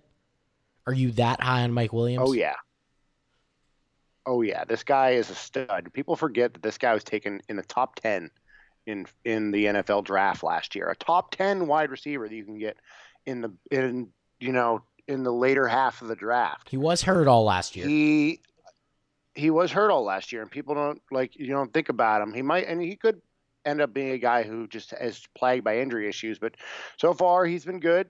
[0.88, 2.30] Are you that high on Mike Williams?
[2.30, 2.55] Oh yeah.
[4.26, 5.91] Oh yeah, this guy is a stud.
[5.93, 8.32] People forget that this guy was taken in the top ten
[8.86, 10.89] in in the NFL draft last year.
[10.89, 12.78] A top ten wide receiver that you can get
[13.26, 14.09] in the in
[14.41, 16.69] you know, in the later half of the draft.
[16.69, 17.87] He was hurt all last year.
[17.87, 18.41] He
[19.33, 22.33] he was hurt all last year, and people don't like you don't think about him.
[22.33, 23.21] He might, and he could
[23.65, 26.39] end up being a guy who just is plagued by injury issues.
[26.39, 26.55] But
[26.97, 28.09] so far, he's been good,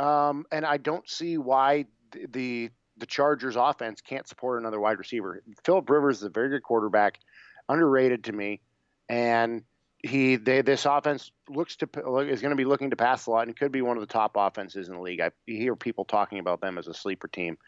[0.00, 4.98] um, and I don't see why the, the the Chargers offense can't support another wide
[4.98, 5.42] receiver.
[5.64, 7.20] Philip Rivers is a very good quarterback,
[7.68, 8.60] underrated to me,
[9.08, 9.62] and
[10.02, 11.88] he they, this offense looks to
[12.20, 14.12] is going to be looking to pass a lot and could be one of the
[14.12, 15.20] top offenses in the league.
[15.20, 17.58] I hear people talking about them as a sleeper team,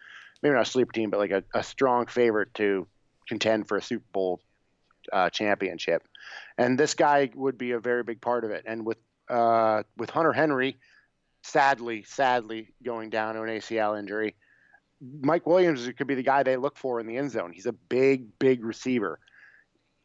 [0.42, 2.86] maybe not a sleeper team, but like a, a strong favorite to
[3.28, 4.40] contend for a Super Bowl
[5.12, 6.06] uh, championship.
[6.56, 8.64] And this guy would be a very big part of it.
[8.66, 10.76] And with uh, with Hunter Henry,
[11.42, 14.36] sadly, sadly going down to an ACL injury,
[15.20, 17.52] Mike Williams could be the guy they look for in the end zone.
[17.52, 19.18] He's a big, big receiver.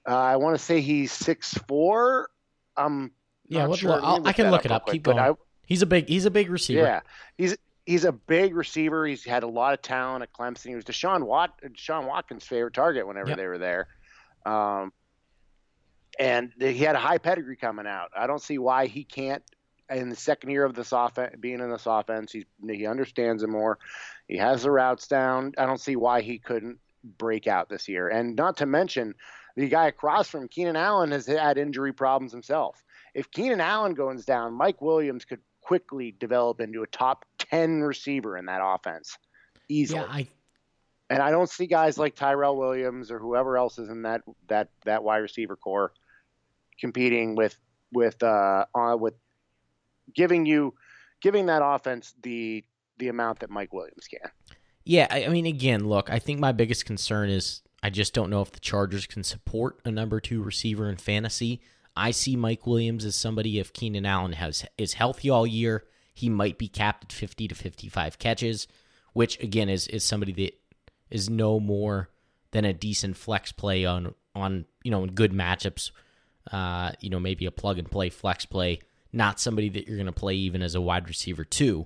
[0.08, 2.30] Uh, I want to say he's six four.
[2.78, 3.12] Um,
[3.47, 3.99] yeah, what, sure.
[4.03, 4.88] i can look it up.
[4.88, 5.20] Keep going.
[5.20, 5.34] I,
[5.66, 6.82] he's a big he's a big receiver.
[6.82, 7.01] Yeah,
[7.38, 9.06] he's he's a big receiver.
[9.06, 10.70] He's had a lot of talent at Clemson.
[10.70, 13.38] He was Deshaun Wat Deshaun Watkins' favorite target whenever yep.
[13.38, 13.88] they were there.
[14.45, 14.93] Um,
[16.20, 18.12] and he had a high pedigree coming out.
[18.16, 19.43] I don't see why he can't
[19.89, 23.49] in the second year of this offense, being in this offense, he he understands it
[23.49, 23.78] more.
[24.28, 25.53] He has the routes down.
[25.58, 28.10] I don't see why he couldn't break out this year.
[28.10, 29.14] And not to mention,
[29.56, 32.84] the guy across from Keenan Allen has had injury problems himself.
[33.14, 38.38] If Keenan Allen goes down, Mike Williams could quickly develop into a top 10 receiver
[38.38, 39.18] in that offense
[39.70, 40.01] easily.
[40.01, 40.28] Yeah, I
[41.10, 44.70] and I don't see guys like Tyrell Williams or whoever else is in that that
[44.86, 45.91] that wide receiver corps
[46.80, 47.58] competing with
[47.93, 49.14] with uh, uh with
[50.14, 50.74] giving you
[51.22, 52.64] giving that offense the
[52.97, 54.32] the amount that Mike Williams can.
[54.84, 58.41] Yeah, I mean again, look, I think my biggest concern is I just don't know
[58.41, 61.61] if the Chargers can support a number two receiver in fantasy.
[61.95, 66.27] I see Mike Williams as somebody if Keenan Allen has is healthy all year, he
[66.27, 68.67] might be capped at 50 to 55 catches,
[69.13, 70.59] which again is is somebody that
[71.11, 72.09] is no more
[72.49, 75.91] than a decent flex play on on you know in good matchups.
[76.51, 78.79] Uh, you know maybe a plug and play flex play,
[79.13, 81.86] not somebody that you're going to play even as a wide receiver too.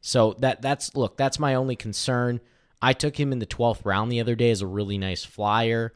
[0.00, 2.40] So that that's look that's my only concern.
[2.80, 5.94] I took him in the 12th round the other day as a really nice flyer,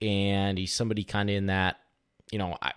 [0.00, 1.76] and he's somebody kind of in that,
[2.30, 2.72] you know, I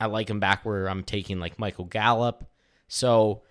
[0.00, 2.44] I like him back where I'm taking like Michael Gallup.
[2.88, 3.42] So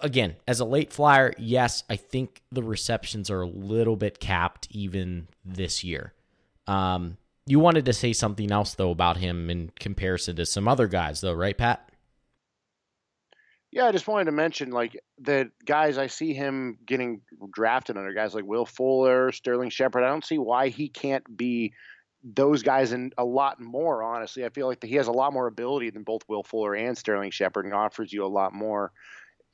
[0.00, 4.66] again, as a late flyer, yes, I think the receptions are a little bit capped
[4.70, 6.12] even this year.
[6.66, 7.16] Um,
[7.46, 11.20] you wanted to say something else though about him in comparison to some other guys,
[11.20, 11.90] though, right, Pat?
[13.76, 17.20] Yeah, I just wanted to mention like the guys I see him getting
[17.52, 20.02] drafted under guys like Will Fuller, Sterling Shepard.
[20.02, 21.74] I don't see why he can't be
[22.24, 24.02] those guys and a lot more.
[24.02, 26.96] Honestly, I feel like he has a lot more ability than both Will Fuller and
[26.96, 28.92] Sterling Shepard, and offers you a lot more,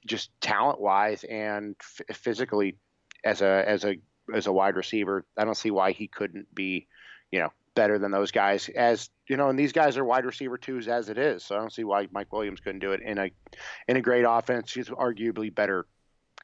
[0.07, 2.77] just talent wise and f- physically
[3.25, 3.97] as a as a
[4.33, 5.27] as a wide receiver.
[5.37, 6.87] I don't see why he couldn't be,
[7.33, 8.69] you know, better than those guys.
[8.69, 11.43] As you know, and these guys are wide receiver twos as it is.
[11.43, 13.31] So I don't see why Mike Williams couldn't do it in a
[13.89, 14.71] in a great offense.
[14.75, 15.87] He's arguably better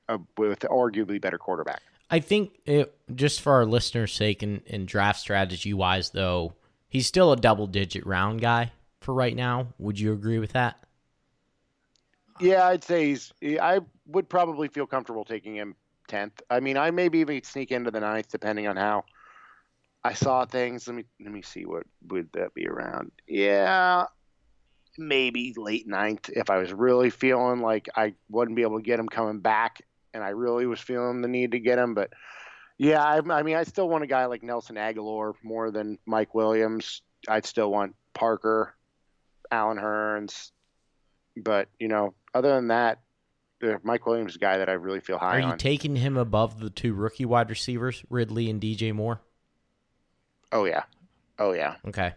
[0.09, 1.83] uh, with arguably better quarterback.
[2.11, 6.55] I think it, just for our listeners' sake and, and draft strategy wise, though,
[6.89, 8.73] he's still a double digit round guy
[9.03, 9.67] for right now.
[9.79, 10.83] Would you agree with that?
[12.41, 13.35] Yeah, I'd say he's.
[13.61, 15.75] I would probably feel comfortable taking him
[16.07, 16.41] tenth.
[16.49, 19.05] I mean, I maybe even sneak into the ninth, depending on how
[20.09, 20.87] I saw things.
[20.87, 23.13] Let me let me see what would that be around.
[23.27, 24.07] Yeah,
[24.97, 28.99] maybe late ninth if I was really feeling like I wouldn't be able to get
[28.99, 29.83] him coming back,
[30.15, 31.93] and I really was feeling the need to get him.
[31.93, 32.11] But
[32.79, 36.35] yeah, I, I mean, I still want a guy like Nelson Agholor more than Mike
[36.35, 37.03] Williams.
[37.29, 38.75] I'd still want Parker,
[39.51, 40.53] Allen Hurns,
[41.37, 43.01] but you know, other than that,
[43.83, 45.59] Mike Williams is a guy that I really feel high Are you on.
[45.59, 49.21] taking him above the two rookie wide receivers, Ridley and DJ Moore?
[50.53, 50.85] Oh yeah,
[51.39, 51.77] oh yeah.
[51.87, 52.15] Okay.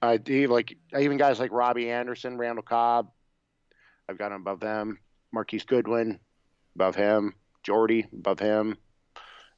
[0.00, 3.10] I do like even guys like Robby Anderson, Randall Cobb.
[4.08, 4.98] I've got him above them.
[5.32, 6.18] Marquise Goodwin,
[6.76, 7.34] above him.
[7.62, 8.76] Jordy, above him.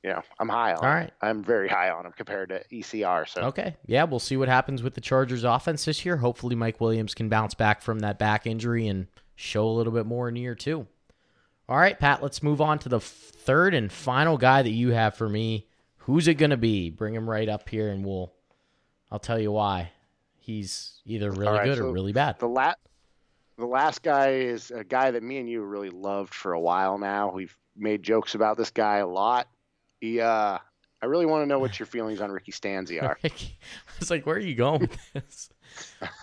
[0.02, 0.78] You know, I'm high on.
[0.78, 1.04] All right.
[1.04, 1.12] Him.
[1.20, 3.28] I'm very high on him compared to ECR.
[3.28, 3.76] So Okay.
[3.86, 6.16] Yeah, we'll see what happens with the Chargers offense this year.
[6.16, 9.06] Hopefully Mike Williams can bounce back from that back injury and
[9.36, 10.86] show a little bit more in year two.
[11.68, 15.14] All right, Pat, let's move on to the third and final guy that you have
[15.14, 15.68] for me.
[16.10, 16.90] Who's it going to be?
[16.90, 18.32] Bring him right up here and we'll
[19.12, 19.92] I'll tell you why.
[20.40, 22.40] He's either really right, good so or really bad.
[22.40, 22.78] the last
[23.56, 26.98] the last guy is a guy that me and you really loved for a while
[26.98, 27.30] now.
[27.30, 29.46] We've made jokes about this guy a lot.
[30.00, 30.58] He uh
[31.00, 33.16] I really want to know what your feelings on Ricky Stanzi are.
[33.24, 33.30] I
[34.00, 35.50] was like, where are you going with this?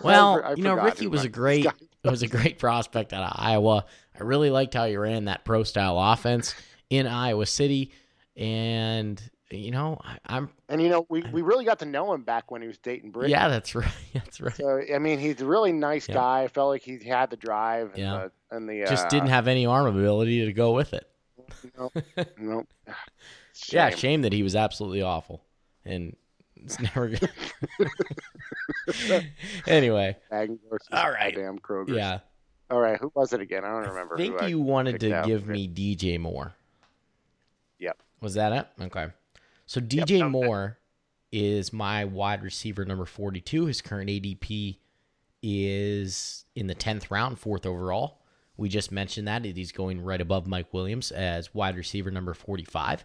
[0.02, 1.72] Well, I you know, Ricky was a great this
[2.04, 3.86] guy was a great prospect out of Iowa.
[4.14, 6.54] I really liked how he ran that pro style offense
[6.90, 7.92] in Iowa City,
[8.36, 9.18] and
[9.50, 12.50] you know, I, I'm And you know, we, we really got to know him back
[12.50, 13.32] when he was dating Brittany.
[13.32, 14.54] yeah, that's right, that's right.
[14.54, 16.14] So I mean, he's a really nice Yeah.
[16.16, 16.42] guy.
[16.42, 18.28] I felt like he had the drive and Yeah.
[18.50, 21.08] the and the Just uh, didn't have any arm ability to go with it.
[21.78, 21.90] No,
[22.38, 22.66] no.
[23.70, 23.98] Yeah, Shame.
[23.98, 25.42] shame that he was absolutely awful,
[25.84, 26.14] and
[26.56, 27.30] it's never good.
[29.66, 31.34] anyway, All right.
[31.34, 31.96] Damn Kroger.
[31.96, 32.18] yeah,
[32.70, 32.98] All right.
[33.00, 33.64] Who was it again?
[33.64, 34.14] I don't remember.
[34.14, 36.52] I think you wanted picked to give me DJ Moore.
[37.78, 37.98] Yep.
[38.20, 38.84] Was that it?
[38.84, 39.06] Okay.
[39.68, 40.22] So DJ okay.
[40.22, 40.78] Moore
[41.30, 43.66] is my wide receiver number 42.
[43.66, 44.78] His current ADP
[45.42, 48.22] is in the 10th round, fourth overall.
[48.56, 49.44] We just mentioned that.
[49.44, 53.04] He's going right above Mike Williams as wide receiver number 45.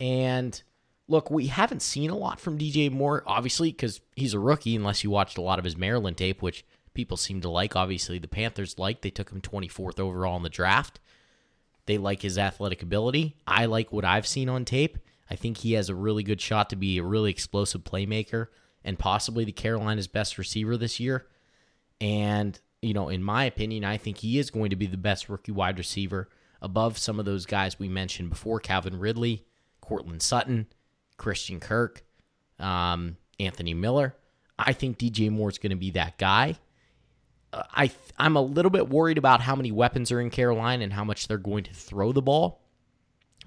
[0.00, 0.60] And
[1.06, 5.04] look, we haven't seen a lot from DJ Moore, obviously, because he's a rookie, unless
[5.04, 6.64] you watched a lot of his Maryland tape, which
[6.94, 7.76] people seem to like.
[7.76, 9.02] Obviously, the Panthers like.
[9.02, 10.98] They took him 24th overall in the draft.
[11.86, 13.36] They like his athletic ability.
[13.46, 14.98] I like what I've seen on tape.
[15.30, 18.48] I think he has a really good shot to be a really explosive playmaker
[18.84, 21.26] and possibly the Carolina's best receiver this year.
[22.00, 25.28] And, you know, in my opinion, I think he is going to be the best
[25.28, 26.28] rookie wide receiver
[26.62, 29.44] above some of those guys we mentioned before Calvin Ridley,
[29.80, 30.66] Courtland Sutton,
[31.16, 32.04] Christian Kirk,
[32.58, 34.14] um, Anthony Miller.
[34.58, 36.56] I think DJ Moore is going to be that guy.
[37.52, 40.92] Uh, I I'm a little bit worried about how many weapons are in Carolina and
[40.92, 42.62] how much they're going to throw the ball.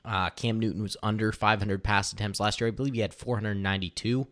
[0.05, 2.67] Uh, Cam Newton was under 500 pass attempts last year.
[2.67, 4.27] I believe he had 492.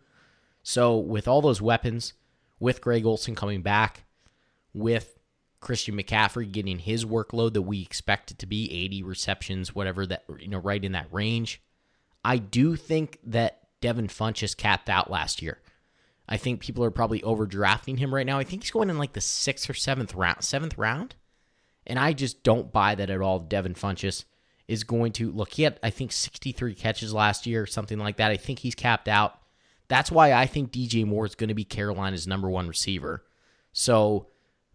[0.63, 2.13] So with all those weapons,
[2.59, 4.05] with Greg Olsen coming back,
[4.73, 5.17] with
[5.59, 10.23] Christian McCaffrey getting his workload that we expect it to be 80 receptions, whatever that
[10.39, 11.61] you know, right in that range.
[12.23, 15.59] I do think that Devin Funchess capped out last year.
[16.29, 18.37] I think people are probably overdrafting him right now.
[18.37, 21.15] I think he's going in like the sixth or seventh round, seventh round,
[21.85, 23.39] and I just don't buy that at all.
[23.39, 24.25] Devin Funchess
[24.67, 25.53] is going to look.
[25.53, 28.31] He had I think 63 catches last year, something like that.
[28.31, 29.39] I think he's capped out.
[29.87, 33.23] That's why I think DJ Moore is going to be Carolina's number one receiver.
[33.71, 34.27] So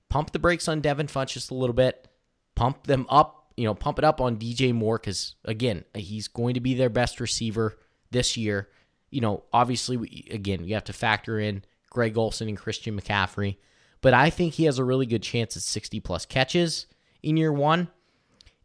[0.08, 2.08] pump the brakes on Devin Funch just a little bit,
[2.54, 6.54] pump them up, you know, pump it up on DJ Moore because again, he's going
[6.54, 7.78] to be their best receiver
[8.10, 8.68] this year.
[9.10, 13.56] You know, obviously, we- again, you have to factor in Greg Olsen and Christian McCaffrey,
[14.00, 16.86] but I think he has a really good chance at 60 plus catches
[17.22, 17.88] in year one,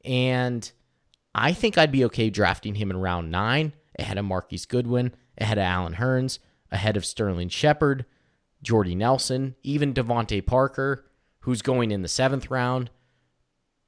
[0.05, 0.71] and
[1.37, 5.59] I think I'd be okay drafting him in round nine ahead of Marquise Goodwin, ahead
[5.59, 6.39] of Allen Hurns,
[6.71, 8.05] ahead of Sterling Shepard,
[8.63, 11.05] Jordy Nelson, even DeVante Parker,
[11.41, 12.89] who's going in the seventh round.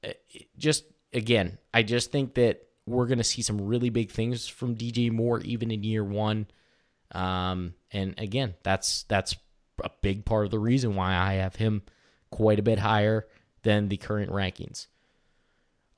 [0.04, 0.12] Uh,
[0.58, 4.76] just again, I just think that we're going to see some really big things from
[4.76, 6.48] DJ Moore even in year one.
[7.12, 9.36] Um, and again, that's that's
[9.84, 11.82] a big part of the reason why I have him
[12.30, 13.28] quite a bit higher
[13.64, 14.86] than the current rankings.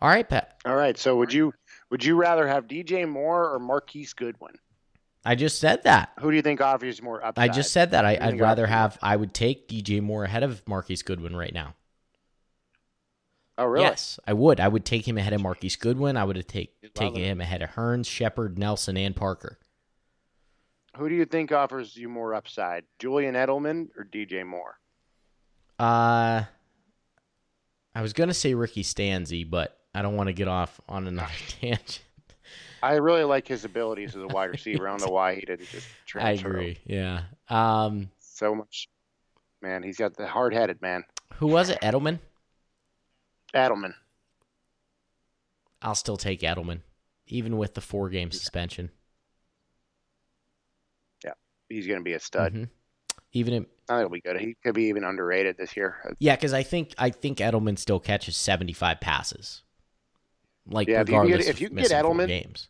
[0.02, 0.58] All right, Pat.
[0.66, 0.98] All right.
[0.98, 1.54] So would you
[1.90, 4.56] would you rather have DJ Moore or Marquise Goodwin?
[5.24, 6.14] I just said that.
[6.20, 7.50] Who do you think offers more upside?
[7.50, 8.06] I just said that.
[8.06, 8.98] I, would rather have.
[9.04, 11.76] I would take DJ Moore ahead of Marquise Goodwin right now.
[13.58, 13.86] Oh, really?
[13.86, 14.60] Yes, I would.
[14.60, 16.18] I would take him ahead of Marquise Goodwin.
[16.18, 19.60] I would have take taken him ahead of Hurns, Shepard, Nelson, and Parker.
[20.98, 24.80] Who do you think offers you more upside, Julian Edelman or DJ Moore?
[25.78, 26.46] Uh,
[27.94, 31.32] I was gonna say Ricky Stanzi, but I don't want to get off on another
[31.48, 32.02] tangent.
[32.84, 34.88] I really like his abilities as a wide receiver.
[34.88, 36.48] I don't know why he didn't just transfer.
[36.48, 36.78] I agree.
[36.86, 37.24] Yeah.
[37.50, 38.90] Um, so much,
[39.62, 39.84] man.
[39.84, 41.04] He's got the hard-headed man.
[41.36, 41.80] Who was it?
[41.82, 42.20] Edelman.
[43.54, 43.94] Edelman.
[45.82, 46.82] I'll still take Edelman,
[47.28, 48.92] even with the four-game suspension.
[51.24, 51.34] Yeah,
[51.70, 52.54] he's going to be a stud.
[52.54, 52.64] Mm-hmm.
[53.34, 54.40] Even if, I think he'll be good.
[54.40, 56.16] He could be even underrated this year.
[56.20, 59.64] Yeah, because I think I think Edelman still catches seventy-five passes.
[60.72, 62.68] Like yeah, regardless if you can get, if you can get Edelman games,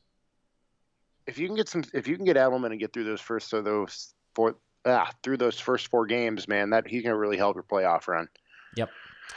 [1.27, 3.49] if you can get some, if you can get Edelman and get through those first
[3.49, 7.55] so those four ah through those first four games, man, that he's gonna really help
[7.55, 8.27] your playoff run.
[8.75, 8.89] Yep,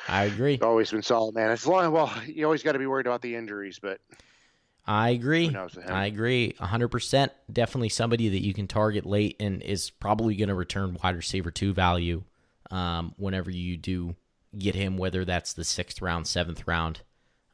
[0.08, 0.54] I agree.
[0.54, 1.50] It's always been solid, man.
[1.50, 1.92] As long.
[1.92, 4.00] Well, you always got to be worried about the injuries, but
[4.86, 5.54] I agree.
[5.88, 6.54] I agree.
[6.60, 7.30] 100%.
[7.50, 11.50] Definitely somebody that you can target late and is probably going to return wide receiver
[11.50, 12.22] two value
[12.70, 14.14] um, whenever you do
[14.58, 17.00] get him, whether that's the sixth round, seventh round,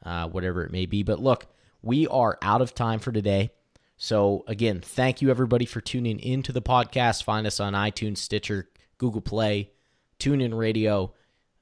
[0.03, 1.03] uh, whatever it may be.
[1.03, 1.47] But look,
[1.81, 3.51] we are out of time for today.
[3.97, 7.23] So, again, thank you everybody for tuning into the podcast.
[7.23, 9.71] Find us on iTunes, Stitcher, Google Play,
[10.19, 11.13] TuneIn Radio.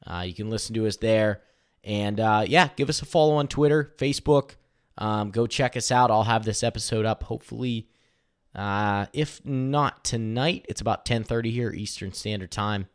[0.06, 1.42] Uh, you can listen to us there.
[1.84, 4.52] And uh, yeah, give us a follow on Twitter, Facebook.
[4.98, 6.12] Um, go check us out.
[6.12, 7.88] I'll have this episode up hopefully.
[8.54, 12.88] Uh, if not tonight, it's about 10:30 here Eastern Standard Time.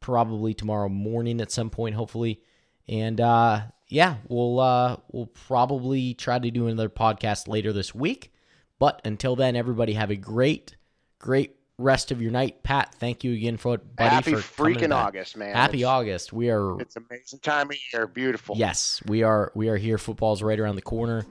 [0.00, 2.40] Probably tomorrow morning at some point, hopefully.
[2.88, 8.32] And uh, yeah, we'll uh, we'll probably try to do another podcast later this week.
[8.78, 10.76] But until then, everybody have a great,
[11.18, 12.62] great rest of your night.
[12.62, 15.54] Pat, thank you again for buddy Happy for freaking August, man.
[15.54, 16.32] Happy it's, August.
[16.32, 16.80] We are.
[16.80, 18.06] It's amazing time of year.
[18.06, 18.56] Beautiful.
[18.56, 19.52] Yes, we are.
[19.54, 19.98] We are here.
[19.98, 21.24] Football's right around the corner.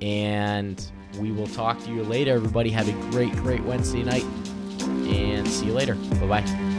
[0.00, 0.84] And
[1.18, 2.32] we will talk to you later.
[2.34, 4.24] Everybody have a great, great Wednesday night.
[4.84, 5.94] And see you later.
[5.94, 6.73] Bye bye.